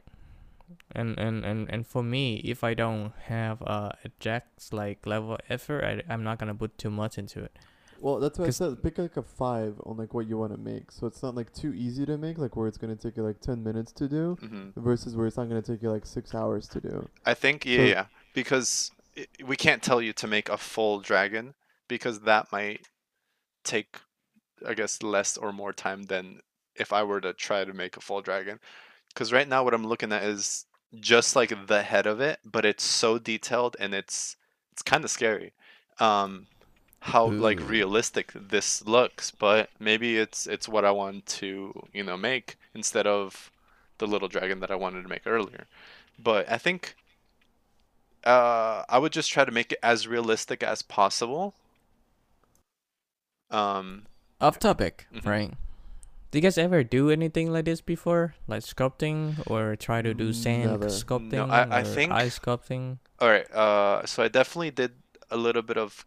[0.91, 5.37] And and and and for me, if I don't have uh, a jack's like level
[5.49, 7.51] effort, I I'm not gonna put too much into it.
[7.99, 10.51] Well, that's why I 'Cause- said pick like a five on like what you want
[10.51, 10.91] to make.
[10.91, 13.39] So it's not like too easy to make, like where it's gonna take you like
[13.39, 16.67] ten minutes to do, hmm versus where it's not gonna take you like six hours
[16.69, 17.07] to do.
[17.25, 20.99] I think yeah, So- yeah, because i we can't tell you to make a full
[20.99, 21.55] dragon
[21.87, 22.81] because that might
[23.63, 23.99] take,
[24.67, 26.41] I guess, less or more time than
[26.75, 28.59] if I were to try to make a full dragon.
[29.17, 30.67] Because right now, what I'm looking at is
[30.99, 34.35] just like the head of it, but it's so detailed and it's
[34.71, 35.53] it's kind of scary.
[35.99, 36.45] Um,
[36.99, 42.15] how like realistic this looks, but maybe it's it's what I want to you know
[42.15, 43.49] make instead of
[43.97, 45.65] the little dragon that I wanted to make earlier.
[46.19, 46.95] But I think
[48.23, 51.55] Uh, I would just try to make it as realistic as possible.
[53.49, 54.05] Um,
[54.41, 55.25] Off topic, Mhm.
[55.25, 55.53] right?
[56.31, 60.33] Do you guys ever do anything like this before, like sculpting, or try to do
[60.33, 60.85] sand Never.
[60.85, 62.99] No, sculpting, I- I or think- ice sculpting?
[63.19, 63.49] all right.
[63.51, 64.91] Uh, so I definitely did
[65.31, 66.05] a little bit of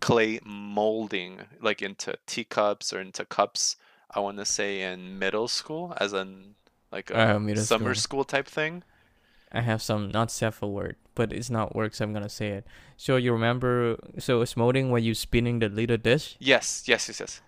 [0.00, 3.76] clay molding, like into teacups or into cups.
[4.14, 6.54] I want to say in middle school, as in
[6.92, 8.22] like a Uh, summer school.
[8.22, 8.84] school type thing.
[9.52, 12.66] I have some not several word, but it's not work, so I'm gonna say it.
[12.96, 13.96] So you remember?
[14.18, 16.36] So it's molding when you spinning the little dish.
[16.38, 17.40] Yes, yes, yes, yes.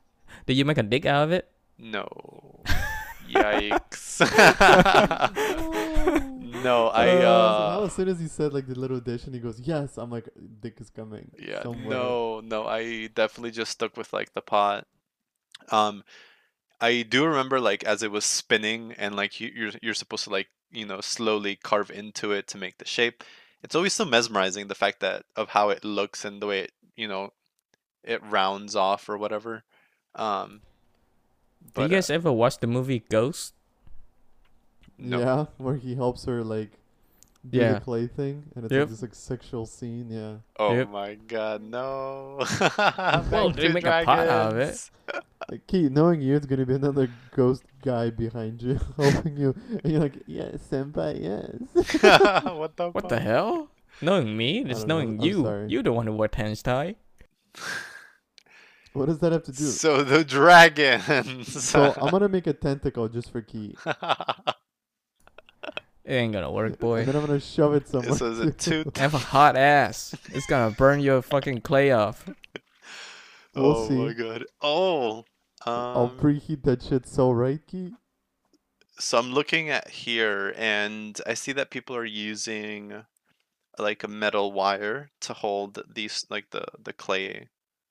[0.46, 1.48] Did you make a dick out of it?
[1.80, 2.62] No.
[3.30, 4.20] Yikes.
[6.64, 9.40] no, I Uh, uh as soon as he said like the little dish and he
[9.40, 10.28] goes, "Yes," I'm like,
[10.60, 14.86] "Dick is coming." yeah, somewhere." no, no, I definitely just stuck with like the pot.
[15.70, 16.04] Um
[16.80, 20.30] I do remember like as it was spinning and like you, you're you're supposed to
[20.30, 23.22] like, you know, slowly carve into it to make the shape.
[23.62, 26.72] It's always so mesmerizing the fact that of how it looks and the way it,
[26.96, 27.32] you know,
[28.02, 29.62] it rounds off or whatever.
[30.14, 30.62] Um
[31.74, 33.54] Did you guys uh, ever watch the movie Ghost?
[34.98, 35.18] no.
[35.18, 36.72] Yeah, where he helps her like
[37.48, 37.74] do Yeah.
[37.74, 38.80] the clay thing, and it's Yep.
[38.82, 40.10] like this like sexual scene.
[40.10, 40.44] Yeah.
[40.58, 40.88] Oh Yep.
[40.90, 42.38] my god, no.
[43.30, 44.90] Well, they to make a pot out of it.
[45.50, 49.90] Like, Keith, knowing you, it's gonna be another ghost guy behind you helping you, and
[49.92, 53.68] you're like, "Yes, senpai, yes." what the What the hell?
[54.02, 55.42] Knowing me, it's don't know, knowing I'm you.
[55.44, 55.68] sorry.
[55.70, 56.96] You the one who wore tense tie.
[58.92, 59.64] What does that have to do?
[59.64, 61.62] So the dragons.
[61.64, 63.76] So I'm gonna make a tentacle just for Key.
[66.02, 67.00] It ain't gonna work, boy.
[67.00, 68.16] and then I'm gonna shove it somewhere.
[68.16, 68.90] so is it two?
[68.96, 70.14] I have a hot ass.
[70.32, 72.28] It's gonna burn your fucking clay off.
[73.54, 73.94] We'll oh see.
[73.94, 74.44] my god.
[74.62, 75.24] Oh.
[75.66, 77.92] I'll Um, preheat that shit so right, Keith.
[78.98, 83.04] so I'm looking at here, and I see that people are using
[83.78, 87.48] like a metal wire to hold these like the the clay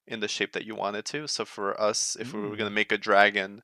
[0.09, 1.27] in the shape that you want it to.
[1.27, 2.75] So for us, if we were gonna Mm.
[2.75, 3.63] make a dragon,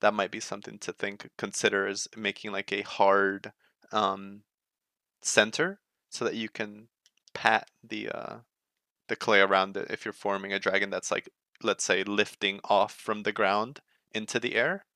[0.00, 3.52] that might be something to think consider is making like a hard
[3.92, 4.44] um,
[5.22, 6.88] center so that you can
[7.34, 8.40] pat the uh,
[9.08, 11.28] the clay around it if you're forming a dragon that's like
[11.62, 13.80] let's say lifting off from the ground
[14.12, 14.86] into the air.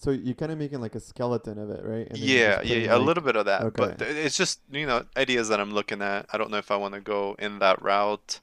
[0.00, 2.08] So you're kind of making like a skeleton of it, right?
[2.10, 3.96] And Yeah, yeah, putting, yeah, a little bit of that, but okay.
[3.98, 6.26] th- it's just you know ideas that I'm looking at.
[6.32, 8.40] I don't know if I want to go in that route.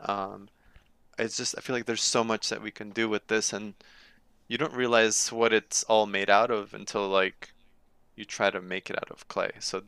[0.00, 0.48] Um,
[1.18, 3.74] it's just I feel like there's so much that we can do with this, and
[4.48, 7.54] you don't realize what it's all made out of until like
[8.16, 9.52] you try to make it out of clay.
[9.60, 9.84] So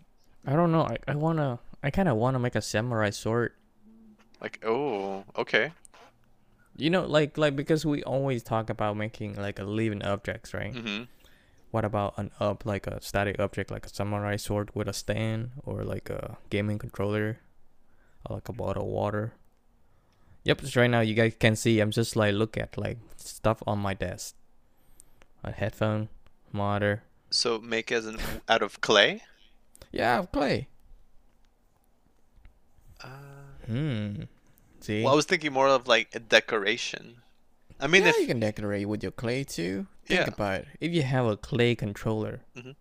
[0.46, 0.82] I don't know.
[0.82, 1.58] I, I wanna.
[1.82, 3.52] I kind of wanna make a samurai sword.
[4.40, 5.72] like, oh, okay,
[6.76, 10.74] You know, like like because we always talk about making like a living objects, right?
[10.74, 11.04] mm-hmm.
[11.70, 15.50] What about an up like a static object like a samurai sword with a stand
[15.64, 17.38] or like a gaming controller
[18.24, 19.34] or like a bottle of water?
[20.44, 23.62] Yep, so right now you guys can see I'm just like look at like stuff
[23.66, 24.34] on my desk.
[25.42, 26.08] A headphone,
[26.52, 27.02] monitor.
[27.30, 29.22] So make as an out of clay.
[29.92, 30.68] Yeah, of clay.
[33.02, 33.08] Uh,
[33.66, 34.22] Hmm.
[34.86, 35.02] See?
[35.02, 37.22] well, I was thinking more of like a decoration.
[37.80, 39.86] I mean, yeah, if you can decorate with your clay too.
[40.06, 40.28] Think Yeah.
[40.32, 40.68] about it.
[40.80, 42.76] If you have a clay controller, Mhm.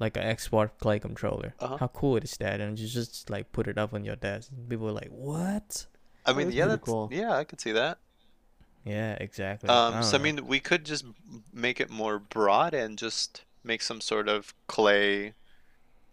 [0.00, 1.76] like an Xbox clay controller, Uh-huh.
[1.76, 2.60] how cool is that?
[2.60, 4.50] And you just like put it up on your desk.
[4.68, 5.86] People are like, "What?"
[6.24, 7.08] I mean, that's yeah, that's cool.
[7.12, 7.98] yeah, I could see that.
[8.84, 9.68] Yeah, exactly.
[9.68, 10.18] Um, so I don't know.
[10.42, 11.04] mean, we could just
[11.52, 15.34] make it more broad and just make some sort of clay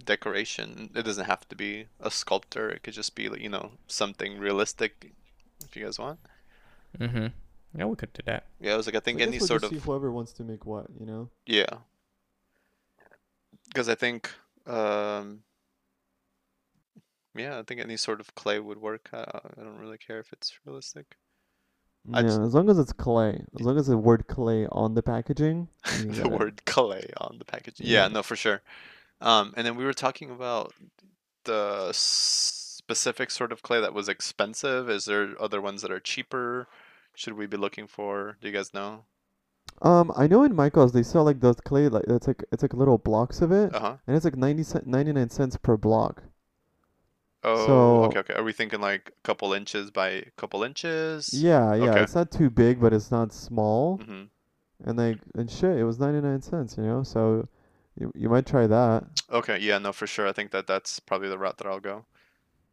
[0.04, 0.92] decoration.
[0.96, 2.70] It doesn't have to be a sculptor.
[2.70, 5.12] It could just be, you know, something realistic,
[5.70, 6.20] if you guys want.
[7.00, 7.28] Mm-hmm.
[7.78, 8.46] Yeah, we could do that.
[8.60, 10.12] Yeah, I was like, I I think guess any we'll sort just of see whoever
[10.12, 11.30] wants to make what, you know.
[11.46, 11.70] yeah,
[13.68, 14.32] because I think
[14.66, 15.44] um,
[17.36, 19.10] yeah, I think any sort of clay would work.
[19.14, 19.24] Uh,
[19.58, 21.16] I don't really care if it's realistic.
[22.14, 24.96] I yeah, just- as long as it's clay, as long as the word clay on
[24.96, 25.68] the packaging.
[26.02, 26.32] the it.
[26.32, 27.86] word clay on the packaging.
[27.88, 28.08] Yeah, Yeah.
[28.08, 28.62] no, for sure.
[29.22, 30.74] Um, and then we were talking about
[31.44, 31.92] the
[32.90, 34.90] specific sort of clay that was expensive.
[34.90, 36.68] Is there other ones that are cheaper?
[37.14, 38.38] Should we be looking for?
[38.42, 39.04] Do you guys know?
[39.84, 42.74] Um, I know in Michael's they sell like those clay like it's like it's like
[42.74, 43.96] little blocks of it, Uh huh.
[44.08, 46.24] and it's like 90 cent, 99 cents per block.
[47.44, 48.34] Oh, So- okay, okay.
[48.34, 51.30] Are we thinking like a couple inches by a couple inches?
[51.32, 52.02] Yeah, yeah, Okay.
[52.02, 53.98] it's not too big, but it's not small.
[53.98, 54.24] hmm
[54.84, 57.04] And like and shit, it was 99 cents, you know.
[57.04, 57.48] So
[57.96, 59.04] you you might try that.
[59.30, 60.28] Okay, yeah, no, for sure.
[60.28, 62.06] I think that that's probably the route that I'll go.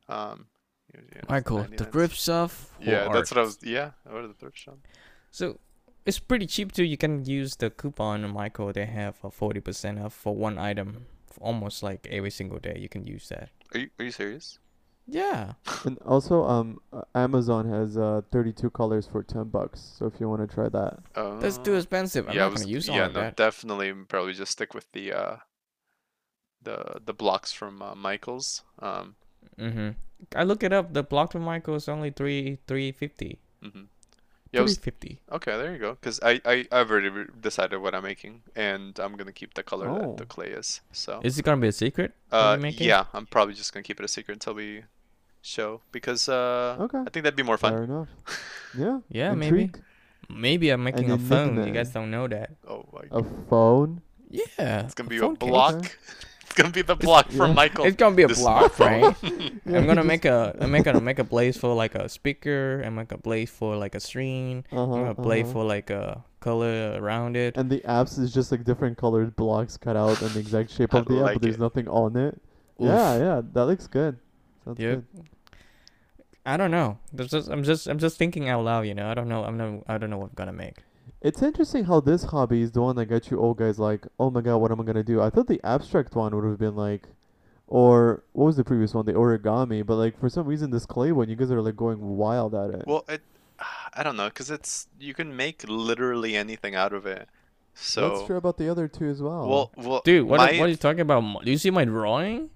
[0.08, 0.46] Um,
[0.94, 2.50] yeah, yeah, it's Michael, the 99 thrift shop.
[2.50, 3.58] for Yeah, that's what I was.
[3.62, 4.78] Yeah, or the thrift shop.
[5.30, 5.58] So
[6.04, 6.84] it's pretty cheap too.
[6.84, 8.72] You can use the coupon Michael.
[8.72, 11.06] They have a forty percent off for one item.
[11.40, 12.78] almost like every single day.
[12.78, 13.50] You can use that.
[13.74, 14.58] Are you are you serious?
[15.06, 15.54] Yeah.
[15.84, 19.80] And also, um, uh, Amazon has uh 32 colors for 10 bucks.
[19.98, 20.98] So if you want to try that,
[21.40, 22.28] That's too Uh, expensive.
[22.28, 23.36] I'm yeah, not was, gonna use all yeah, of no, that.
[23.36, 25.36] definitely probably just stick with the uh
[26.62, 28.62] the the blocks from uh, Michaels.
[28.78, 29.16] Um,
[29.58, 29.88] Mm-hmm.
[30.34, 30.92] I look it up.
[30.92, 33.38] The block from Michael is only three three fifty.
[33.62, 33.86] mhm.
[34.52, 35.20] Yeah, I Three was, fifty.
[35.32, 35.96] okay, there you go.
[36.00, 39.62] Cause I I I've already re- decided what I'm making, and I'm gonna keep the
[39.62, 40.26] color that the Oh.
[40.26, 40.80] clay is.
[40.92, 42.12] So Is it gonna be a secret?
[42.30, 44.84] uh yeah, I'm probably just gonna keep it a secret until we
[45.42, 47.72] show because uh okay, I think that'd be more fun.
[47.72, 48.08] fair enough.
[48.78, 49.00] Yeah.
[49.08, 49.62] Yeah, maybe.
[49.62, 49.82] intrigue.
[50.28, 51.56] Maybe I'm making a phone.
[51.66, 52.50] You guys don't know that.
[52.68, 54.00] Oh my, A phone.
[54.30, 54.84] Yeah.
[54.84, 55.48] it's gonna be a phone case.
[55.50, 55.96] block.
[56.56, 57.48] it's gonna be the block for.
[57.48, 57.84] Michael.
[57.84, 59.14] It's gonna be a block, right?
[59.66, 63.12] I'm gonna make a I'm gonna make a blaze for like a speaker and make
[63.12, 64.64] a blaze for like a screen.
[64.72, 65.52] I'm Uh-huh, gonna blaze uh-huh.
[65.52, 67.56] for like a color around it.
[67.56, 70.94] And the apps is just like different colored blocks cut out in the exact shape
[70.98, 71.60] of the app, but there's it.
[71.60, 72.40] nothing on it.
[72.78, 73.20] Yeah, Oof.
[73.20, 74.18] yeah, that looks good.
[74.64, 75.02] Sounds Yep.
[75.14, 75.26] good.
[76.46, 76.98] I don't know.
[77.12, 79.08] There's just I'm just I'm just thinking out loud, you know.
[79.10, 79.44] I don't know.
[79.44, 80.78] I'm no I don't know what I'm gonna make.
[81.20, 84.30] It's interesting how this hobby is the one that got you old guys like, oh
[84.30, 85.20] my god, what am I gonna do?
[85.20, 87.08] I thought the abstract one would have been like,
[87.66, 89.84] or what was the previous one, the origami?
[89.84, 92.70] But like for some reason, this clay one, you guys are like going wild at
[92.70, 92.84] it.
[92.86, 93.22] Well, it,
[93.94, 97.28] I don't know, cause it's you can make literally anything out of it.
[97.74, 99.48] So That's true about the other two as well.
[99.48, 101.44] well, well, Dude, what, my, are, what are you talking about?
[101.44, 102.50] Do you see my drawing?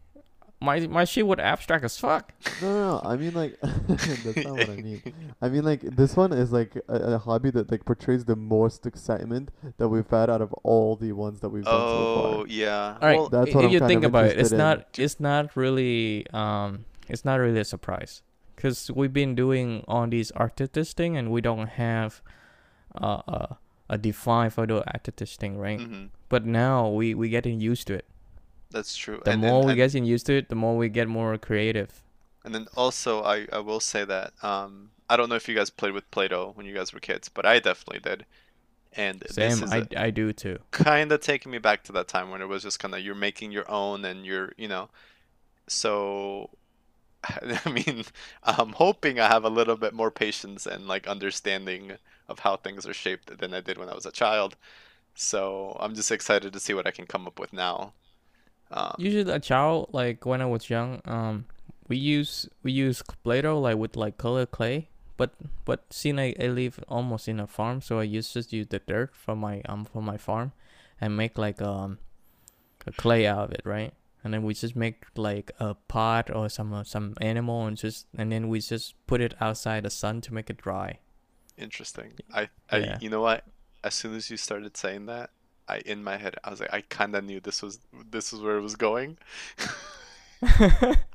[0.63, 2.33] My my shit would abstract as fuck.
[2.61, 5.01] no, no, no, I mean like that's not what I mean.
[5.43, 8.85] I mean like this one is like a, a hobby that like portrays the most
[8.85, 12.27] excitement that we've had out of all the ones that we've done so far.
[12.27, 12.47] Oh far.
[12.49, 12.99] yeah.
[13.01, 14.53] All right, Well, That's i- what if I'm you kind think of about it, it's
[14.53, 14.59] in.
[14.59, 18.23] not it's not really um it's not really a surprise
[18.55, 22.21] because we've been doing all these artist thing and we don't have
[23.01, 23.57] uh, a
[23.89, 25.81] a defined photo artist thing, right?
[25.81, 28.05] mhm, But now we we getting used to it.
[28.71, 29.23] That's true.
[29.25, 32.03] The and, more we and, getting used to it, the more we get more creative.
[32.45, 35.71] and then also I I will say that um I don't know if you guys
[35.71, 38.27] played with Play-Doh when you guys were kids, but I definitely did.
[38.93, 40.59] And this Same, is I, I do too.
[40.71, 43.15] kind of taking me back to that time when it was just kind of you're
[43.15, 44.89] making your own and you're you know
[45.69, 46.51] so
[47.25, 48.05] i mean
[48.45, 51.93] i'm hoping i have a little bit more patience and like understanding
[52.29, 54.57] of how things are shaped than i did when i was a child
[55.15, 57.95] so i'm just excited to see what i can come up with now
[58.71, 61.47] um, Usually, a child like when I was young, um,
[61.89, 64.89] we use we use Play-Doh like with like color clay.
[65.17, 65.33] But
[65.65, 68.79] but since I, I live almost in a farm, so I used just use the
[68.79, 70.53] dirt from my um from my farm,
[71.01, 71.99] and make like um
[72.87, 73.93] a clay out of it, right?
[74.23, 78.07] And then we just make like a pot or some uh, some animal and just
[78.17, 80.99] and then we just put it outside the sun to make it dry.
[81.57, 82.99] interesting I, I Yeah.
[83.01, 83.45] you know what
[83.85, 85.31] as soon as you started saying that
[85.71, 87.81] i in my head i was like i kind of knew this was
[88.11, 89.19] this was where it was going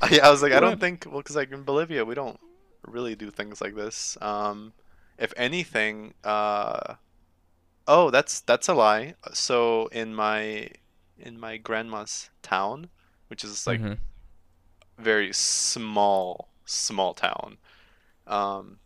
[0.00, 2.38] I, I was like, I don't think, well, because like in Bolivia, we don't
[2.86, 4.16] really do things like this.
[4.20, 4.72] Um,
[5.18, 6.94] if anything, uh,
[7.88, 9.14] oh, that's that's a lie.
[9.34, 10.70] So in my
[11.18, 12.90] in my grandma's town,
[13.28, 13.98] which is like Mhm.
[14.98, 17.58] very small, small town,
[18.26, 18.80] um,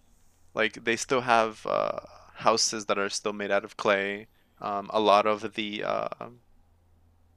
[0.55, 2.01] like they still have uh,
[2.37, 4.29] houses that are still made out of clay.
[4.63, 6.29] Um, a lot of the uh,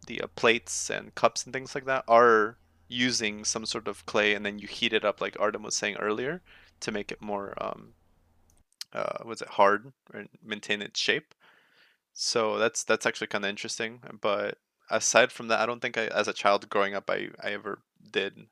[0.07, 2.57] the uh, plates and cups and things like that are
[2.87, 5.97] using some sort of clay, and then you heat it up, like Artem was saying
[5.97, 6.41] earlier,
[6.81, 7.93] to make it more um,
[8.93, 11.33] uh, was it hard or maintain its shape.
[12.13, 14.01] So that's that's actually kind of interesting.
[14.21, 14.59] But
[14.89, 17.79] aside from that, I don't think I, as a child growing up, I I ever
[18.11, 18.47] did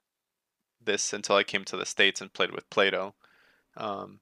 [0.83, 3.13] this until I came to the states and played with Play-Doh.
[3.77, 4.19] Um,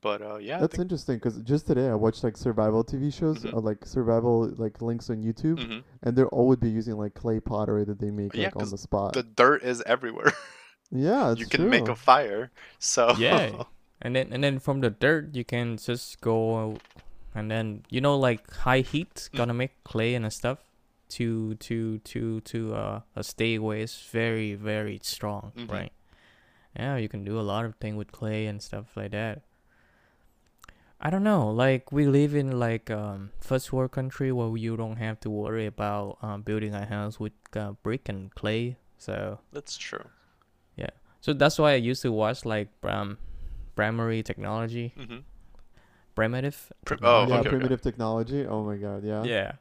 [0.00, 3.44] but uh, yeah, That's think, interesting because just today I watched like survival TV shows,
[3.44, 3.52] Mhm.
[3.54, 5.82] or like survival like links on YouTube, Mhm.
[6.02, 8.60] and they're all would be using like clay pottery that they make Yeah, like on
[8.62, 9.12] 'cause the spot.
[9.12, 10.32] the dirt is everywhere.
[10.90, 11.70] yeah, you can true.
[11.70, 12.50] make a fire.
[12.78, 13.64] So Yeah.
[14.04, 16.78] And then and then from the dirt you can just go
[17.36, 19.36] and then you know like high heat Mm.
[19.36, 20.58] gonna make clay and stuff
[21.10, 25.70] to to to to uh, uh stay away is very very strong, Mhm.
[25.70, 25.92] right?
[26.74, 29.42] Yeah, you can do a lot of thing with clay and stuff like that.
[31.04, 34.96] I don't know, like we live in like um first world country where you don't
[34.96, 38.76] have to worry about um, building a house with uh, brick and clay.
[38.98, 40.06] So that's true.
[40.76, 40.94] Yeah.
[41.20, 43.18] So that's why I used to watch like um
[43.74, 45.18] primary technology hmm
[46.14, 46.72] primitive.
[46.84, 47.32] Pri- technology.
[47.32, 47.48] Oh, yeah, okay, okay.
[47.48, 48.46] primitive technology.
[48.46, 49.24] Oh my god, yeah.
[49.24, 49.52] Yeah.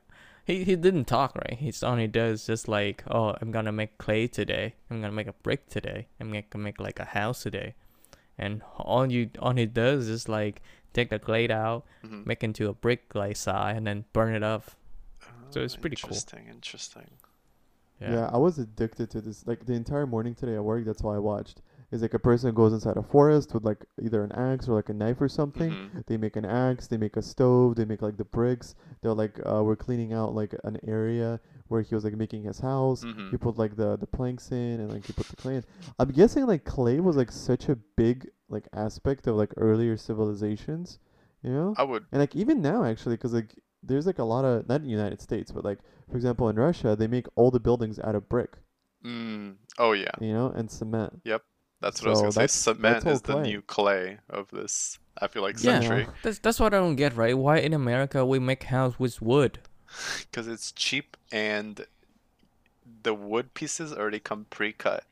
[0.46, 1.58] He he didn't talk right.
[1.58, 4.76] He's only does just like, oh, I'm gonna make clay today.
[4.90, 6.08] I'm gonna make a brick today.
[6.20, 7.74] I'm gonna make like a house today,
[8.38, 10.62] and all you all he does is like
[10.94, 14.44] take the clay out, hmm make into a brick like size, and then burn it
[14.44, 14.72] up.
[15.50, 16.10] So it's Oh, pretty cool.
[16.10, 16.48] interesting.
[16.50, 17.10] Interesting.
[18.00, 18.30] Yeah.
[18.32, 19.46] I was addicted to this.
[19.46, 21.62] Like the entire morning today at work, that's all I watched.
[21.92, 24.88] Is like a person goes inside a forest with like either an axe or like
[24.88, 25.72] a knife or something.
[25.72, 26.06] Mhm.
[26.06, 28.76] They make an axe, they make a stove, they make like the bricks.
[29.02, 32.60] They're like, uh, we're cleaning out like an area where he was like making his
[32.60, 33.04] house.
[33.04, 33.42] He Mhm.
[33.42, 35.66] put like the the planks in and like he put the clay in.
[36.00, 40.98] I'm guessing like clay was like such a big like aspect of like earlier civilizations,
[41.44, 41.74] you know?
[41.78, 42.06] I would.
[42.14, 44.90] And like even now actually, because like there's like a lot of not in the
[44.90, 45.80] United States, but like
[46.10, 48.60] for example in Russia, they make all the buildings out of brick,
[49.04, 51.22] Mm, oh yeah, you know, and cement.
[51.82, 52.42] That's what I was gonna say.
[52.42, 53.42] that's- Cement is the clay.
[53.44, 55.00] new clay of this.
[55.20, 55.80] I feel like Yeah.
[55.82, 57.38] century That's that's what I don't get, right?
[57.38, 59.60] Why in America we make house with wood?
[60.32, 61.86] because it's cheap and
[63.04, 65.04] the wood pieces already come pre-cut.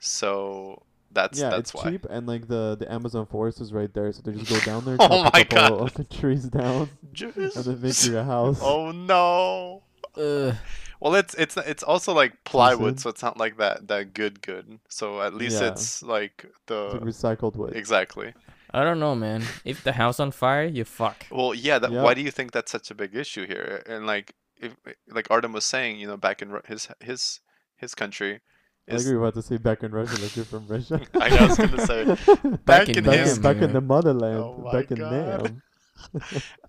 [0.00, 0.82] So
[1.12, 1.90] that's yeah, that's it's why.
[1.90, 4.84] cheap, and like the the Amazon forest is right there, so they just go down
[4.86, 5.86] there, Oh chop my a couple God.
[5.88, 6.88] of the trees down,
[7.20, 8.58] and then make you a house.
[8.62, 9.82] Oh no.
[10.16, 10.54] Ugh.
[11.00, 14.78] Well, it's it's it's also like plywood, so it's not like that that good good.
[14.88, 15.68] So at least Yeah.
[15.72, 17.76] it's like the like recycled wood.
[17.76, 18.32] exactly.
[18.72, 19.44] I don't know, man.
[19.64, 21.26] If the house on fire, you fuck.
[21.30, 21.78] Well, yeah.
[21.78, 22.02] That, Yeah.
[22.02, 23.82] Why do you think that's such a big issue here?
[23.86, 24.74] And like if
[25.08, 27.40] like Artem was saying, you know, back in his his
[27.76, 28.40] his country,
[28.88, 31.00] I is think you were about to say back in Russia, like you're from Russia.
[31.14, 32.04] I know, I was gonna say,
[32.64, 34.96] Back back in in back, his in, back in the motherland, Oh my back in
[34.98, 35.12] God.
[35.42, 35.62] Nam.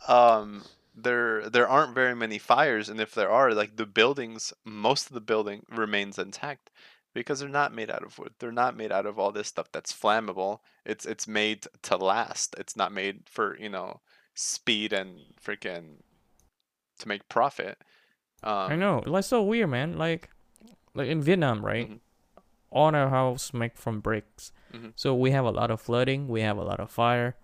[0.07, 0.63] um
[0.99, 5.13] there there aren't very many fires and if there are like the buildings most of
[5.13, 6.71] the building remains intact
[7.13, 9.71] because they're not made out of wood they're not made out of all this stuff
[9.71, 14.01] that's flammable it's it's made to last it's not made for you know
[14.33, 15.97] speed and freaking
[16.97, 17.77] to make profit
[18.43, 19.01] um I know.
[19.05, 19.97] Like so weird, man.
[19.97, 20.29] Like
[20.93, 21.89] like in Vietnam, right?
[21.89, 21.99] Mhm.
[22.69, 24.51] All our house make from bricks.
[24.73, 24.93] Mhm.
[24.95, 27.35] So we have a lot of flooding, we have a lot of fire.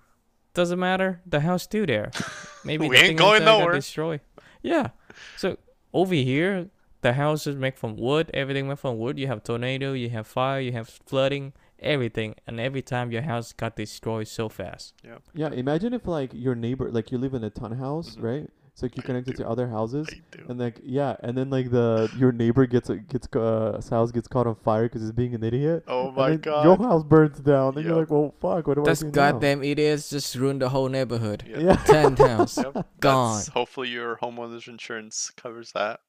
[0.54, 1.22] Doesn't matter.
[1.26, 2.12] The house still there.
[2.66, 3.74] Maybe We the ain't thing going inside got nowhere.
[3.76, 4.22] destroyed.
[4.62, 4.90] Yeah.
[5.38, 5.58] So
[5.94, 6.70] over here,
[7.02, 8.30] the house is made from wood.
[8.34, 9.18] Everything made from wood.
[9.20, 12.36] You have tornado, you have fire, you have flooding, everything.
[12.48, 14.94] And every time your house got destroyed so fast.
[15.04, 15.50] Yeah, Yeah.
[15.50, 18.24] imagine if like your neighbor, like you live in a ton house, Mhm.
[18.24, 18.50] right?
[18.76, 20.08] So like, you're I connected to other houses,
[20.50, 24.12] and like yeah, and then like the your neighbor gets a- gets uh, his house
[24.12, 25.84] gets caught on fire because he's being an idiot.
[25.88, 28.84] oh my then god Your house burns down, and you're like, well, fuck, what do
[28.84, 31.44] Those I do goddamn idiots just ruined the whole neighborhood.
[31.48, 31.60] Yeah.
[31.60, 31.76] Yeah.
[31.86, 32.58] Ten house.
[32.58, 33.34] Yep, Gone.
[33.38, 36.00] that's- hopefully your homeowner's insurance covers that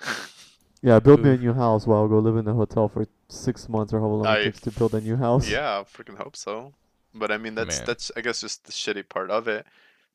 [0.84, 3.68] Yeah, build me a new house while I go live in a hotel for six
[3.68, 5.48] months or however long I- it takes to build a new house.
[5.48, 6.72] Yeah, I freaking hope so.
[7.14, 7.86] But I mean, that's Man.
[7.86, 9.66] that's I guess just the shitty part of it.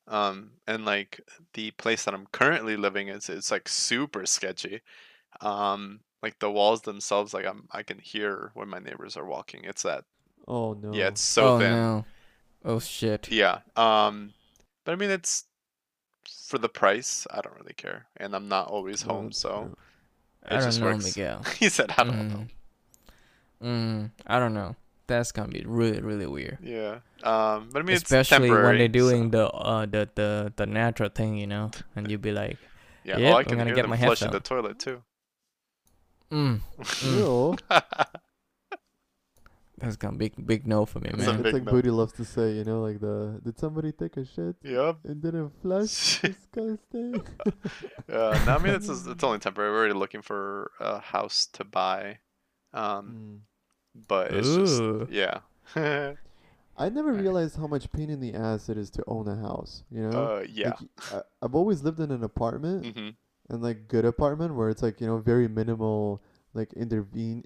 [0.07, 1.19] Um, and like
[1.53, 4.81] the place that I'm currently living is it's like super sketchy.
[5.41, 9.63] Um, like the walls themselves, like I'm I can hear when my neighbors are walking.
[9.63, 10.05] It's that
[10.47, 10.93] Oh no.
[10.93, 11.71] yeah, it's so oh thin.
[11.71, 12.05] no.
[12.65, 13.29] Oh shit.
[13.31, 13.59] Yeah.
[13.75, 14.33] Um,
[14.85, 15.45] but I mean, it's
[16.47, 17.27] for the price.
[17.31, 19.75] I don't really care, and I'm not always home, so true.
[20.47, 21.05] I it don't just know, works.
[21.17, 21.43] Miguel.
[21.59, 22.47] he said, I don't know.
[23.61, 23.63] Mm.
[23.63, 24.75] Mm, I don't know.
[25.07, 26.57] That's gonna be really, really weird.
[26.61, 26.99] Yeah.
[27.23, 30.65] Um, but I mean, Especially it's when they're so- doing the uh the, the the
[30.65, 32.57] natural thing, you know, and you'd be like,
[33.03, 33.17] Yeah.
[33.17, 35.01] Yep, oh, I I'm can gonna hear get them my flushing the toilet too.
[36.31, 36.59] mm,
[37.15, 37.55] Ew.
[39.77, 41.71] that's gonna be big no for me, It's It's like no.
[41.71, 44.97] Booty loves to say, you know, like the did somebody take a shit yep.
[45.05, 46.19] and didn't flush?
[46.21, 47.21] Disgusting.
[48.11, 49.71] Uh, no, I mean it's it's only temporary.
[49.71, 52.19] We're already looking for a house to buy,
[52.73, 53.39] um, Mm.
[54.07, 54.99] But it's Ooh.
[55.07, 55.39] just yeah.
[56.79, 57.21] I never Right.
[57.21, 59.83] realized how much pain in the ass it is to own a house.
[59.89, 60.69] You know, uh, yeah.
[60.69, 63.09] Like, I, I've always lived in an apartment hmm
[63.49, 66.21] and like good apartment where it's like you know very minimal
[66.53, 67.45] like intervene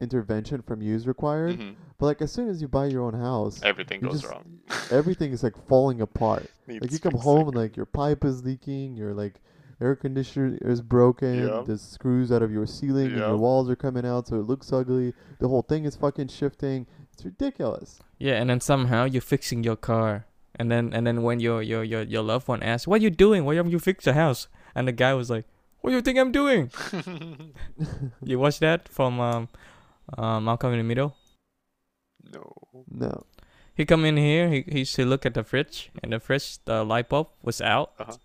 [0.00, 1.56] intervention from you is required.
[1.56, 4.58] hmm But like as soon as you buy your own house, Everything goes just- wrong.
[4.90, 6.50] everything is like falling apart.
[6.68, 7.20] Like you come fixing.
[7.20, 9.40] home and like your pipe is leaking, your like
[9.80, 11.64] air conditioner is broken, Yep.
[11.66, 14.72] the screws out of your ceiling and your walls are coming out so it looks
[14.72, 15.14] ugly.
[15.40, 16.86] The whole thing is fucking shifting.
[17.12, 18.00] It's ridiculous.
[18.18, 20.26] Yeah, and then somehow you're fixing your car,
[20.56, 23.10] and then and then when your your your, your loved one asks, "What are you
[23.10, 23.44] doing?
[23.44, 25.44] Why haven't you fixed the house?" and the guy was like,
[25.80, 26.70] "What do you think I'm doing?"
[28.22, 29.48] You watch that from um,
[30.16, 31.16] uh, Malcolm in the Middle.
[32.32, 32.52] no.
[32.90, 33.24] No.
[33.74, 34.48] He come in here.
[34.48, 37.92] He he he look at the fridge, and the fridge the light bulb was out,
[37.98, 38.16] Uh-huh.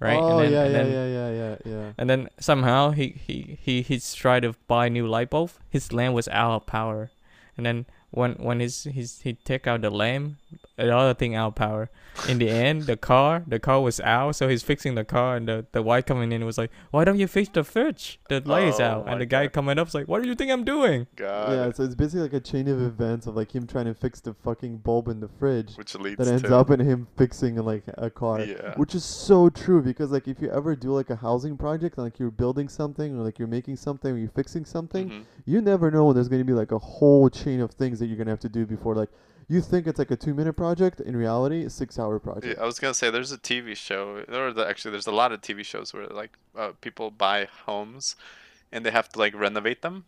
[0.00, 0.18] Right?
[0.18, 1.92] Oh and then, yeah, and yeah, then, yeah, yeah, yeah, yeah.
[1.96, 5.52] And then somehow he he he he's tried to buy new light bulb.
[5.68, 7.10] His lamp was out of power,
[7.56, 10.36] and then when when he's he's he take out the lamp,
[10.76, 11.88] the other thing out power.
[12.28, 15.46] In the end, the car the car was out, so he's fixing the car, and
[15.46, 18.18] the the wife coming in was like, "Why don't you fix the fridge?
[18.28, 19.52] The light is Oh out." And the guy God.
[19.52, 21.52] coming was like, "What do you think I'm doing?" God.
[21.52, 24.20] yeah, so it's basically like a chain of events of like him trying to fix
[24.20, 27.54] the fucking bulb in the fridge which leads that ends to up in him fixing
[27.56, 28.40] like a car.
[28.40, 28.74] yeah.
[28.76, 32.18] Which is so true because like if you ever do like a housing project, like
[32.18, 35.22] you're building something or like you're making something or you're fixing something, Mhm.
[35.46, 38.06] you never know when there's going to be like a whole chain of things that
[38.06, 39.10] you're to have to do before like
[39.48, 42.60] you think it's like a 2 minute project, in reality, a 6 hour project Yeah.
[42.60, 45.40] I was gonna say there's a TV show, or the, actually there's a lot of
[45.42, 48.16] TV shows where like uh, people buy homes,
[48.72, 50.04] and they have to like renovate them.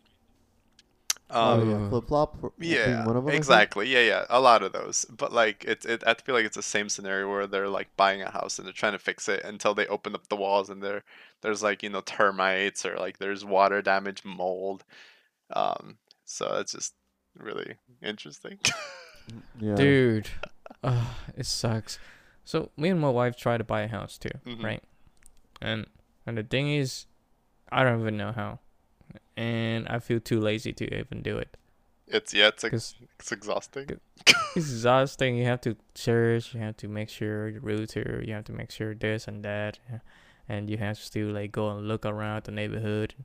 [1.41, 3.33] oh Um, yeah, Uh, flip flop yeah, one of them.
[3.35, 3.87] Exactly.
[3.87, 5.05] Yeah, yeah, a lot of those.
[5.05, 8.21] But like it's it, I feel like it's the same scenario where they're like buying
[8.21, 10.83] a house and they're trying to fix it until they open up the walls and
[10.83, 11.03] there
[11.41, 14.83] there's like you know termites or like there's water damage, mold.
[15.51, 16.93] Um, so it's just
[17.37, 18.59] really interesting.
[19.57, 19.75] Yeah.
[19.75, 20.27] Dude,
[20.83, 21.05] uh,
[21.37, 21.97] it sucks.
[22.43, 24.61] So me and my wife try to buy a house too, Mhm.
[24.61, 24.83] right?
[25.61, 25.87] And
[26.25, 27.05] and the thing is,
[27.71, 28.59] I don't even know how,
[29.37, 31.55] and I feel too lazy to even do it.
[32.07, 33.87] it's yeah, it's ex- Cause it's exhausting.
[34.27, 35.37] it's exhausting.
[35.37, 36.53] You have to search.
[36.53, 38.21] You have to make sure the router.
[38.27, 39.79] You have to make sure this and that,
[40.49, 43.15] and you have to like go and look around the neighborhood.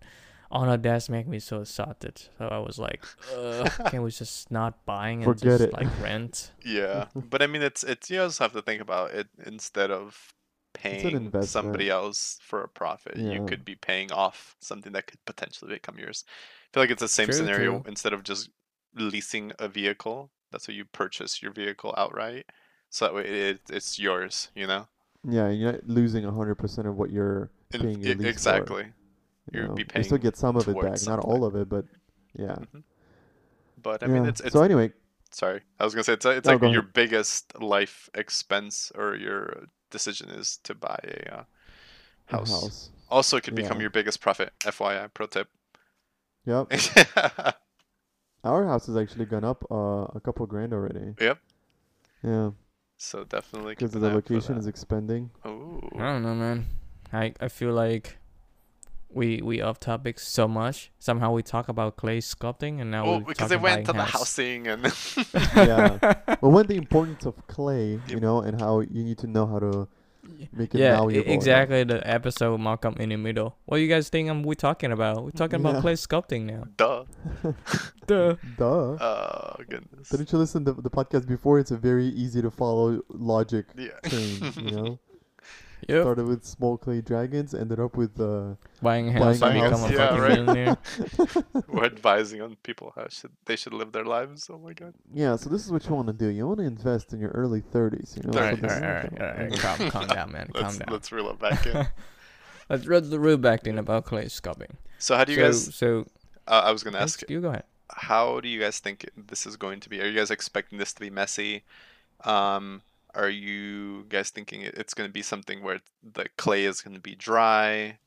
[0.50, 2.22] All of that's make me so exhausted.
[2.38, 3.02] So I was like,
[3.34, 5.72] Ugh, can we just not buying and Forget just it.
[5.74, 6.52] like rent?
[6.64, 10.34] Yeah, but I mean, it's it's you also have to think about it instead of
[10.74, 13.18] paying somebody else for a profit.
[13.18, 13.32] Yeah.
[13.34, 16.24] You could be paying off something that could potentially become yours.
[16.28, 17.72] I feel like it's the same True, scenario.
[17.72, 17.84] true.
[17.86, 18.50] Instead of just
[18.94, 22.46] leasing a vehicle, that's why you purchase your vehicle outright.
[22.90, 24.50] So that way it, it's yours.
[24.54, 24.88] You know,
[25.28, 28.72] Yeah, you're not losing 100% of what you're paying i- your lease for.
[29.52, 29.60] Exactly.
[29.60, 29.74] you You'd know.
[29.74, 31.84] be You still get some of it back, towards not all of it, but
[32.36, 32.56] yeah.
[33.82, 34.12] But I yeah.
[34.12, 34.92] mean, it's it's so anyway,
[35.30, 35.62] sorry.
[35.78, 36.92] I was gonna say it's it's No, like your ahead.
[36.92, 41.44] biggest life expense or your decision is to buy a uh,
[42.30, 42.50] a house.
[42.50, 42.90] house.
[43.10, 43.82] Also, it could become Yeah.
[43.82, 44.52] your biggest profit.
[44.60, 45.48] FYI, pro tip.
[46.46, 46.72] Yep.
[48.44, 51.14] Our house has actually gone up uh, a couple grand already.
[51.20, 51.38] Yep.
[52.22, 52.50] Yeah,
[52.96, 55.30] so definitely because the an eye out for location is expanding.
[55.44, 55.80] Oh.
[55.98, 56.66] I don't know, man.
[57.12, 58.17] I I feel like
[59.10, 60.90] we we off topic so much.
[60.98, 63.92] Somehow we talk about clay sculpting, and now Oh, we because they talking went to
[63.92, 64.82] the housing and
[65.56, 65.98] Yeah.
[66.26, 69.58] But when the importance of clay, you know, and how you need to know how
[69.60, 69.88] to
[70.52, 71.32] make it yeah, malleable.
[71.32, 71.84] exactly.
[71.84, 73.56] The episode Malcolm in the middle.
[73.64, 74.28] What do you guys think?
[74.28, 75.24] I'm we talking about?
[75.24, 75.80] We're talking about Yeah.
[75.80, 76.64] clay sculpting now.
[76.76, 77.04] duh.
[78.06, 78.36] Duh.
[78.58, 78.64] Duh.
[78.64, 80.10] Oh goodness.
[80.10, 81.58] Didn't you listen to the podcast before?
[81.58, 83.88] It's a very easy to follow logic Yeah.
[84.08, 84.98] chain, you know?
[85.88, 86.02] Yep.
[86.02, 89.80] Started with small clay dragons, ended up with uh Buying a house Buying and become
[89.80, 90.44] house, a yeah, fucking right.
[90.44, 90.76] millionaire.
[91.68, 94.50] We're advising on people how should they should live their lives.
[94.52, 94.94] Oh my god.
[95.14, 96.26] yeah, so this is what you want to do.
[96.28, 98.32] You want to invest in your early 30s, you know?
[98.32, 99.58] so Alright, this- alright, alright, alright.
[99.60, 100.48] Calm, calm down, man.
[100.52, 100.88] Calm Let's down.
[100.90, 101.86] let's reel it back in.
[102.68, 104.72] Let's read the rule back in about clay sculpting.
[104.98, 105.74] So how do you so, guys?
[105.74, 106.06] so
[106.46, 107.22] Uh, I was gonna ask.
[107.30, 107.64] you go ahead.
[107.90, 110.02] How do you guys think this is going to be?
[110.02, 111.62] Are you guys expecting this to be messy?
[112.24, 112.82] Um,
[113.18, 117.02] are you guys thinking it's going to be something where the clay is going to
[117.02, 117.98] be dry?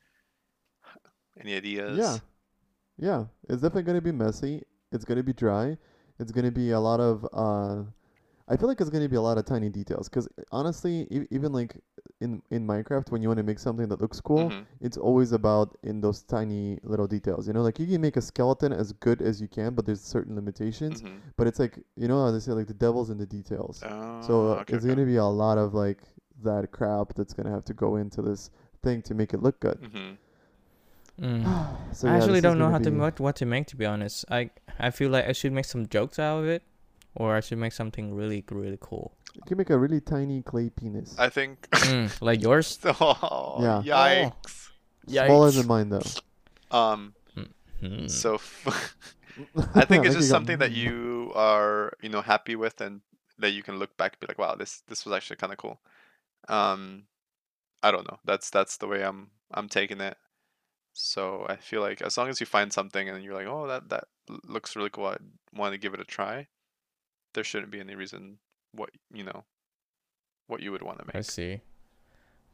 [1.40, 1.98] Any ideas?
[1.98, 2.20] Yeah.
[2.98, 4.64] Yeah, it's definitely going to be messy.
[4.92, 5.78] It's going to be dry.
[6.20, 7.84] It's going to be a lot of uh
[8.48, 11.28] I feel like it's going to be a lot of tiny details cuz honestly, e-
[11.32, 11.78] even like
[12.22, 14.64] in in Minecraft when you want to make something that looks cool, Mhm.
[14.80, 17.48] it's always about in those tiny little details.
[17.48, 20.02] You know, like you can make a skeleton as good as you can, but there's
[20.02, 21.02] certain limitations.
[21.02, 21.18] Mhm.
[21.38, 23.80] But it's like, you know how they say like the devil's in the details.
[23.80, 24.94] so Oh, uh, okay, it's okay.
[24.96, 26.02] going to be a lot of like
[26.44, 28.50] that crap that's going to have to go into this
[28.84, 29.80] thing to make it look good.
[29.82, 30.18] Mhm.
[31.20, 31.44] Mm.
[31.96, 33.86] so I actually don't know gonna how to be- what, what to make to be
[33.86, 34.26] honest.
[34.30, 34.50] I
[34.80, 36.64] I feel like I should make some jokes out of it,
[37.16, 39.18] or I should make something really really cool.
[39.34, 41.16] You can make a really tiny clay penis.
[41.18, 41.68] I think.
[41.72, 42.80] Mm, like yours.
[42.86, 43.82] oh, Yeah.
[44.32, 44.70] Yikes.
[45.08, 45.56] Smaller Yikes.
[45.58, 46.08] than mine though.
[46.72, 47.14] Um.
[47.80, 48.08] Hmm.
[48.08, 48.36] So.
[48.36, 48.96] F-
[49.76, 53.02] I think it's just something that you are, you know, happy with, and
[53.40, 55.58] that you can look back and be like, "Wow, this this was actually kind of
[55.58, 55.80] cool."
[56.48, 57.04] Um,
[57.82, 58.20] I don't know.
[58.26, 60.18] That's that's the way I'm I'm taking it.
[60.94, 63.90] So I feel like as long as you find something and you're like, "Oh, that
[63.90, 64.04] that
[64.44, 65.08] looks really cool.
[65.08, 65.18] I
[65.56, 66.48] want to give it a try,"
[67.34, 68.38] there shouldn't be any reason
[68.74, 69.44] what you know
[70.48, 71.16] what you would want to make.
[71.16, 71.62] I see.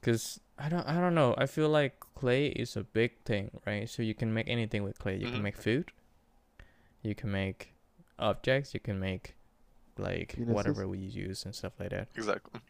[0.01, 1.33] Cause I don't I don't know.
[1.37, 3.89] I feel like clay is a big thing, right?
[3.89, 5.17] So you can make anything with clay.
[5.17, 5.31] You Mhm.
[5.33, 5.91] can make food.
[7.01, 7.73] You can make
[8.19, 8.73] objects.
[8.73, 9.35] You can make
[9.97, 10.47] like Penises?
[10.47, 12.09] whatever we use and stuff like that.
[12.15, 12.61] Exactly.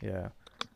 [0.00, 0.28] Yeah.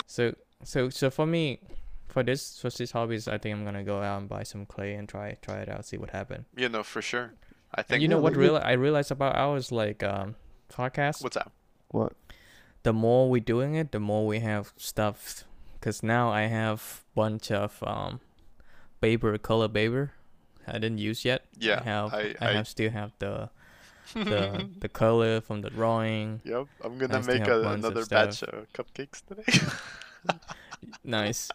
[0.06, 1.60] So so so for me,
[2.08, 4.94] for this for these hobbies, I think I'm gonna go out and buy some clay
[4.94, 6.46] and try try it out, see what happens.
[6.56, 7.34] Yeah, no, for sure.
[7.74, 10.34] I And think you know yeah, what like- real I realized about ours like um
[10.68, 11.22] podcast?
[11.22, 11.52] what's up?
[11.88, 12.12] What?
[12.82, 15.42] the more we're doing it, the more we have stuff.
[15.80, 18.20] Cause now I have bunch of um
[19.00, 20.12] paper color paper
[20.66, 21.44] I didn't use yet.
[21.58, 23.50] Yeah, I have I- I, I- have still have the
[24.14, 26.40] the the color from the drawing.
[26.44, 29.44] Yep, I'm gonna make a, another batch of cupcakes today.
[31.04, 31.50] Nice.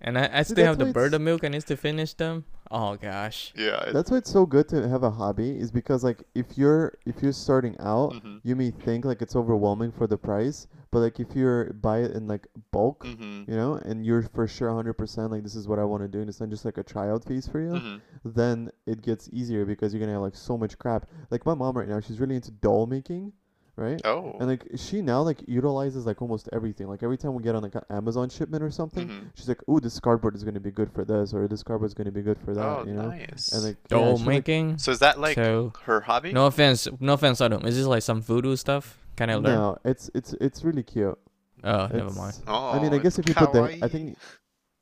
[0.00, 1.42] And I, I See, still have the bird of milk.
[1.42, 2.44] I need to finish them.
[2.70, 3.52] Oh gosh.
[3.56, 3.80] yeah.
[3.84, 6.92] it- That's why it's so good to have a hobby is because like if you're
[7.06, 11.00] if you're starting out, mhm, you may think like it's overwhelming for the price, but
[11.00, 14.68] like if you're buy it in like bulk, mhm, you know, and you're for sure
[14.70, 16.84] 100% like this is what I want to do, and it's not just like a
[16.84, 18.00] tryout phase for you, mhm.
[18.24, 21.06] then it gets easier because you're gonna have like so much crap.
[21.30, 23.32] Like my mom right now, she's really into doll making,
[23.76, 24.00] right?
[24.04, 24.36] Oh.
[24.40, 26.88] And like she now like utilizes like almost everything.
[26.88, 29.30] Like every time we get on like an Amazon shipment or something, mhm.
[29.34, 31.94] she's like, "Ooh, this cardboard is gonna be good for this, or this cardboard is
[31.94, 33.08] gonna be good for that," Oh, you know.
[33.08, 33.52] nice.
[33.52, 34.78] And like yeah, Doll like, making.
[34.78, 36.32] so is that like so her hobby?
[36.32, 37.64] no offense, no offense, Adam.
[37.66, 38.98] Is this like some voodoo stuff?
[39.16, 39.54] Can I learn?
[39.54, 41.18] no, it's it's it's really cute.
[41.62, 42.38] Oh, never mind.
[42.46, 44.16] Oh, I mean, I guess if you put the, I think,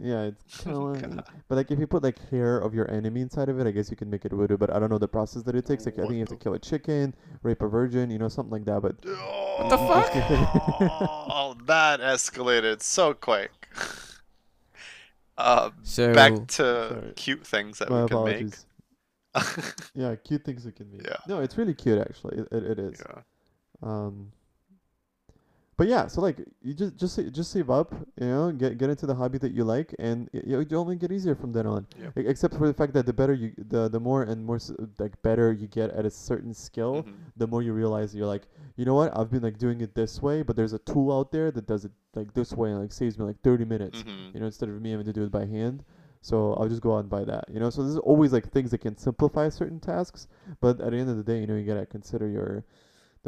[0.00, 1.00] yeah, it's killing.
[1.16, 1.24] God.
[1.48, 3.90] but like if you put like hair of your enemy inside of it, I guess
[3.90, 4.56] you can make it voodoo.
[4.56, 5.86] But I don't know the process that it takes.
[5.86, 8.52] Like I think you have to kill a chicken, rape a virgin, you know, something
[8.52, 8.80] like that.
[8.82, 10.10] But What the fuck?
[11.30, 13.50] Oh, that escalated so quick.
[15.36, 16.54] Uh, So back to
[16.90, 17.12] Sorry.
[17.16, 18.66] cute things that my we can apologies.
[19.34, 19.74] make.
[19.94, 21.06] Yeah, cute things we can make.
[21.06, 21.16] Yeah.
[21.28, 22.38] No, it's really cute actually.
[22.38, 23.02] It, it, it is.
[23.06, 23.22] yeah.
[23.82, 24.32] Um,
[25.78, 29.06] but yeah, so like you just just just save up, you know, get get into
[29.06, 31.86] the hobby that you like, and it, it only get easier from then on.
[32.18, 34.72] E- Except for the fact that the better you, the the more and more s-
[34.98, 37.14] like better you get at a certain skill, Mhm.
[37.36, 40.20] the more you realize you're like, you know what, I've been like doing it this
[40.20, 42.92] way, but there's a tool out there that does it like this way and like
[42.92, 44.34] saves me like 30 minutes, Mhm.
[44.34, 45.84] you know, instead of me having to do it by hand.
[46.20, 47.70] So I'll just go out and buy that, you know.
[47.70, 50.26] So there's always like things that can simplify certain tasks,
[50.60, 52.64] but at the end of the day, you know, you gotta consider your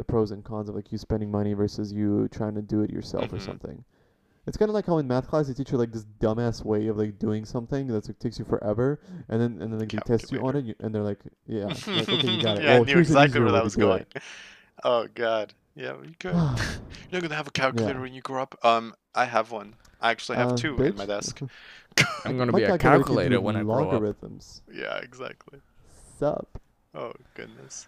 [0.01, 2.89] the pros and cons of like you spending money versus you trying to do it
[2.89, 3.41] yourself or Mhm.
[3.45, 3.83] something.
[4.47, 6.87] It's kind of like how in math class they teach you like this dumbass way
[6.87, 8.99] of like doing something that like takes you forever,
[9.29, 11.67] and then and then like they test you on it, you, and they're like, yeah,
[11.67, 12.63] like, okay, you got it.
[12.63, 14.05] yeah, I knew exactly where that was going.
[14.83, 15.53] Oh god.
[15.75, 16.33] Yeah, you could.
[16.33, 16.41] You're
[17.11, 18.55] not gonna have a calculator when you grow up.
[18.65, 19.75] Um, I have one.
[20.01, 21.39] I actually have Uh, two in my desk.
[22.25, 24.01] I'm gonna My be a calculator can calculator do when I grow up.
[24.01, 24.63] logarithms.
[24.73, 25.59] yeah, exactly.
[26.17, 26.59] Sup?
[26.95, 27.87] Oh goodness.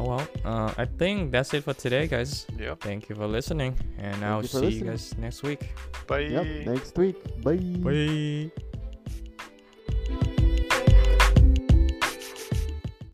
[0.00, 0.26] Oh well.
[0.44, 2.46] Uh, I think that's it for today, guys.
[2.58, 2.80] Yep.
[2.80, 5.74] Thank you for listening, and I'll you for see you guys next week.
[6.06, 6.20] Bye.
[6.20, 6.46] Yep.
[6.64, 7.16] Next week.
[7.42, 7.60] Bye.
[7.84, 8.64] Bye.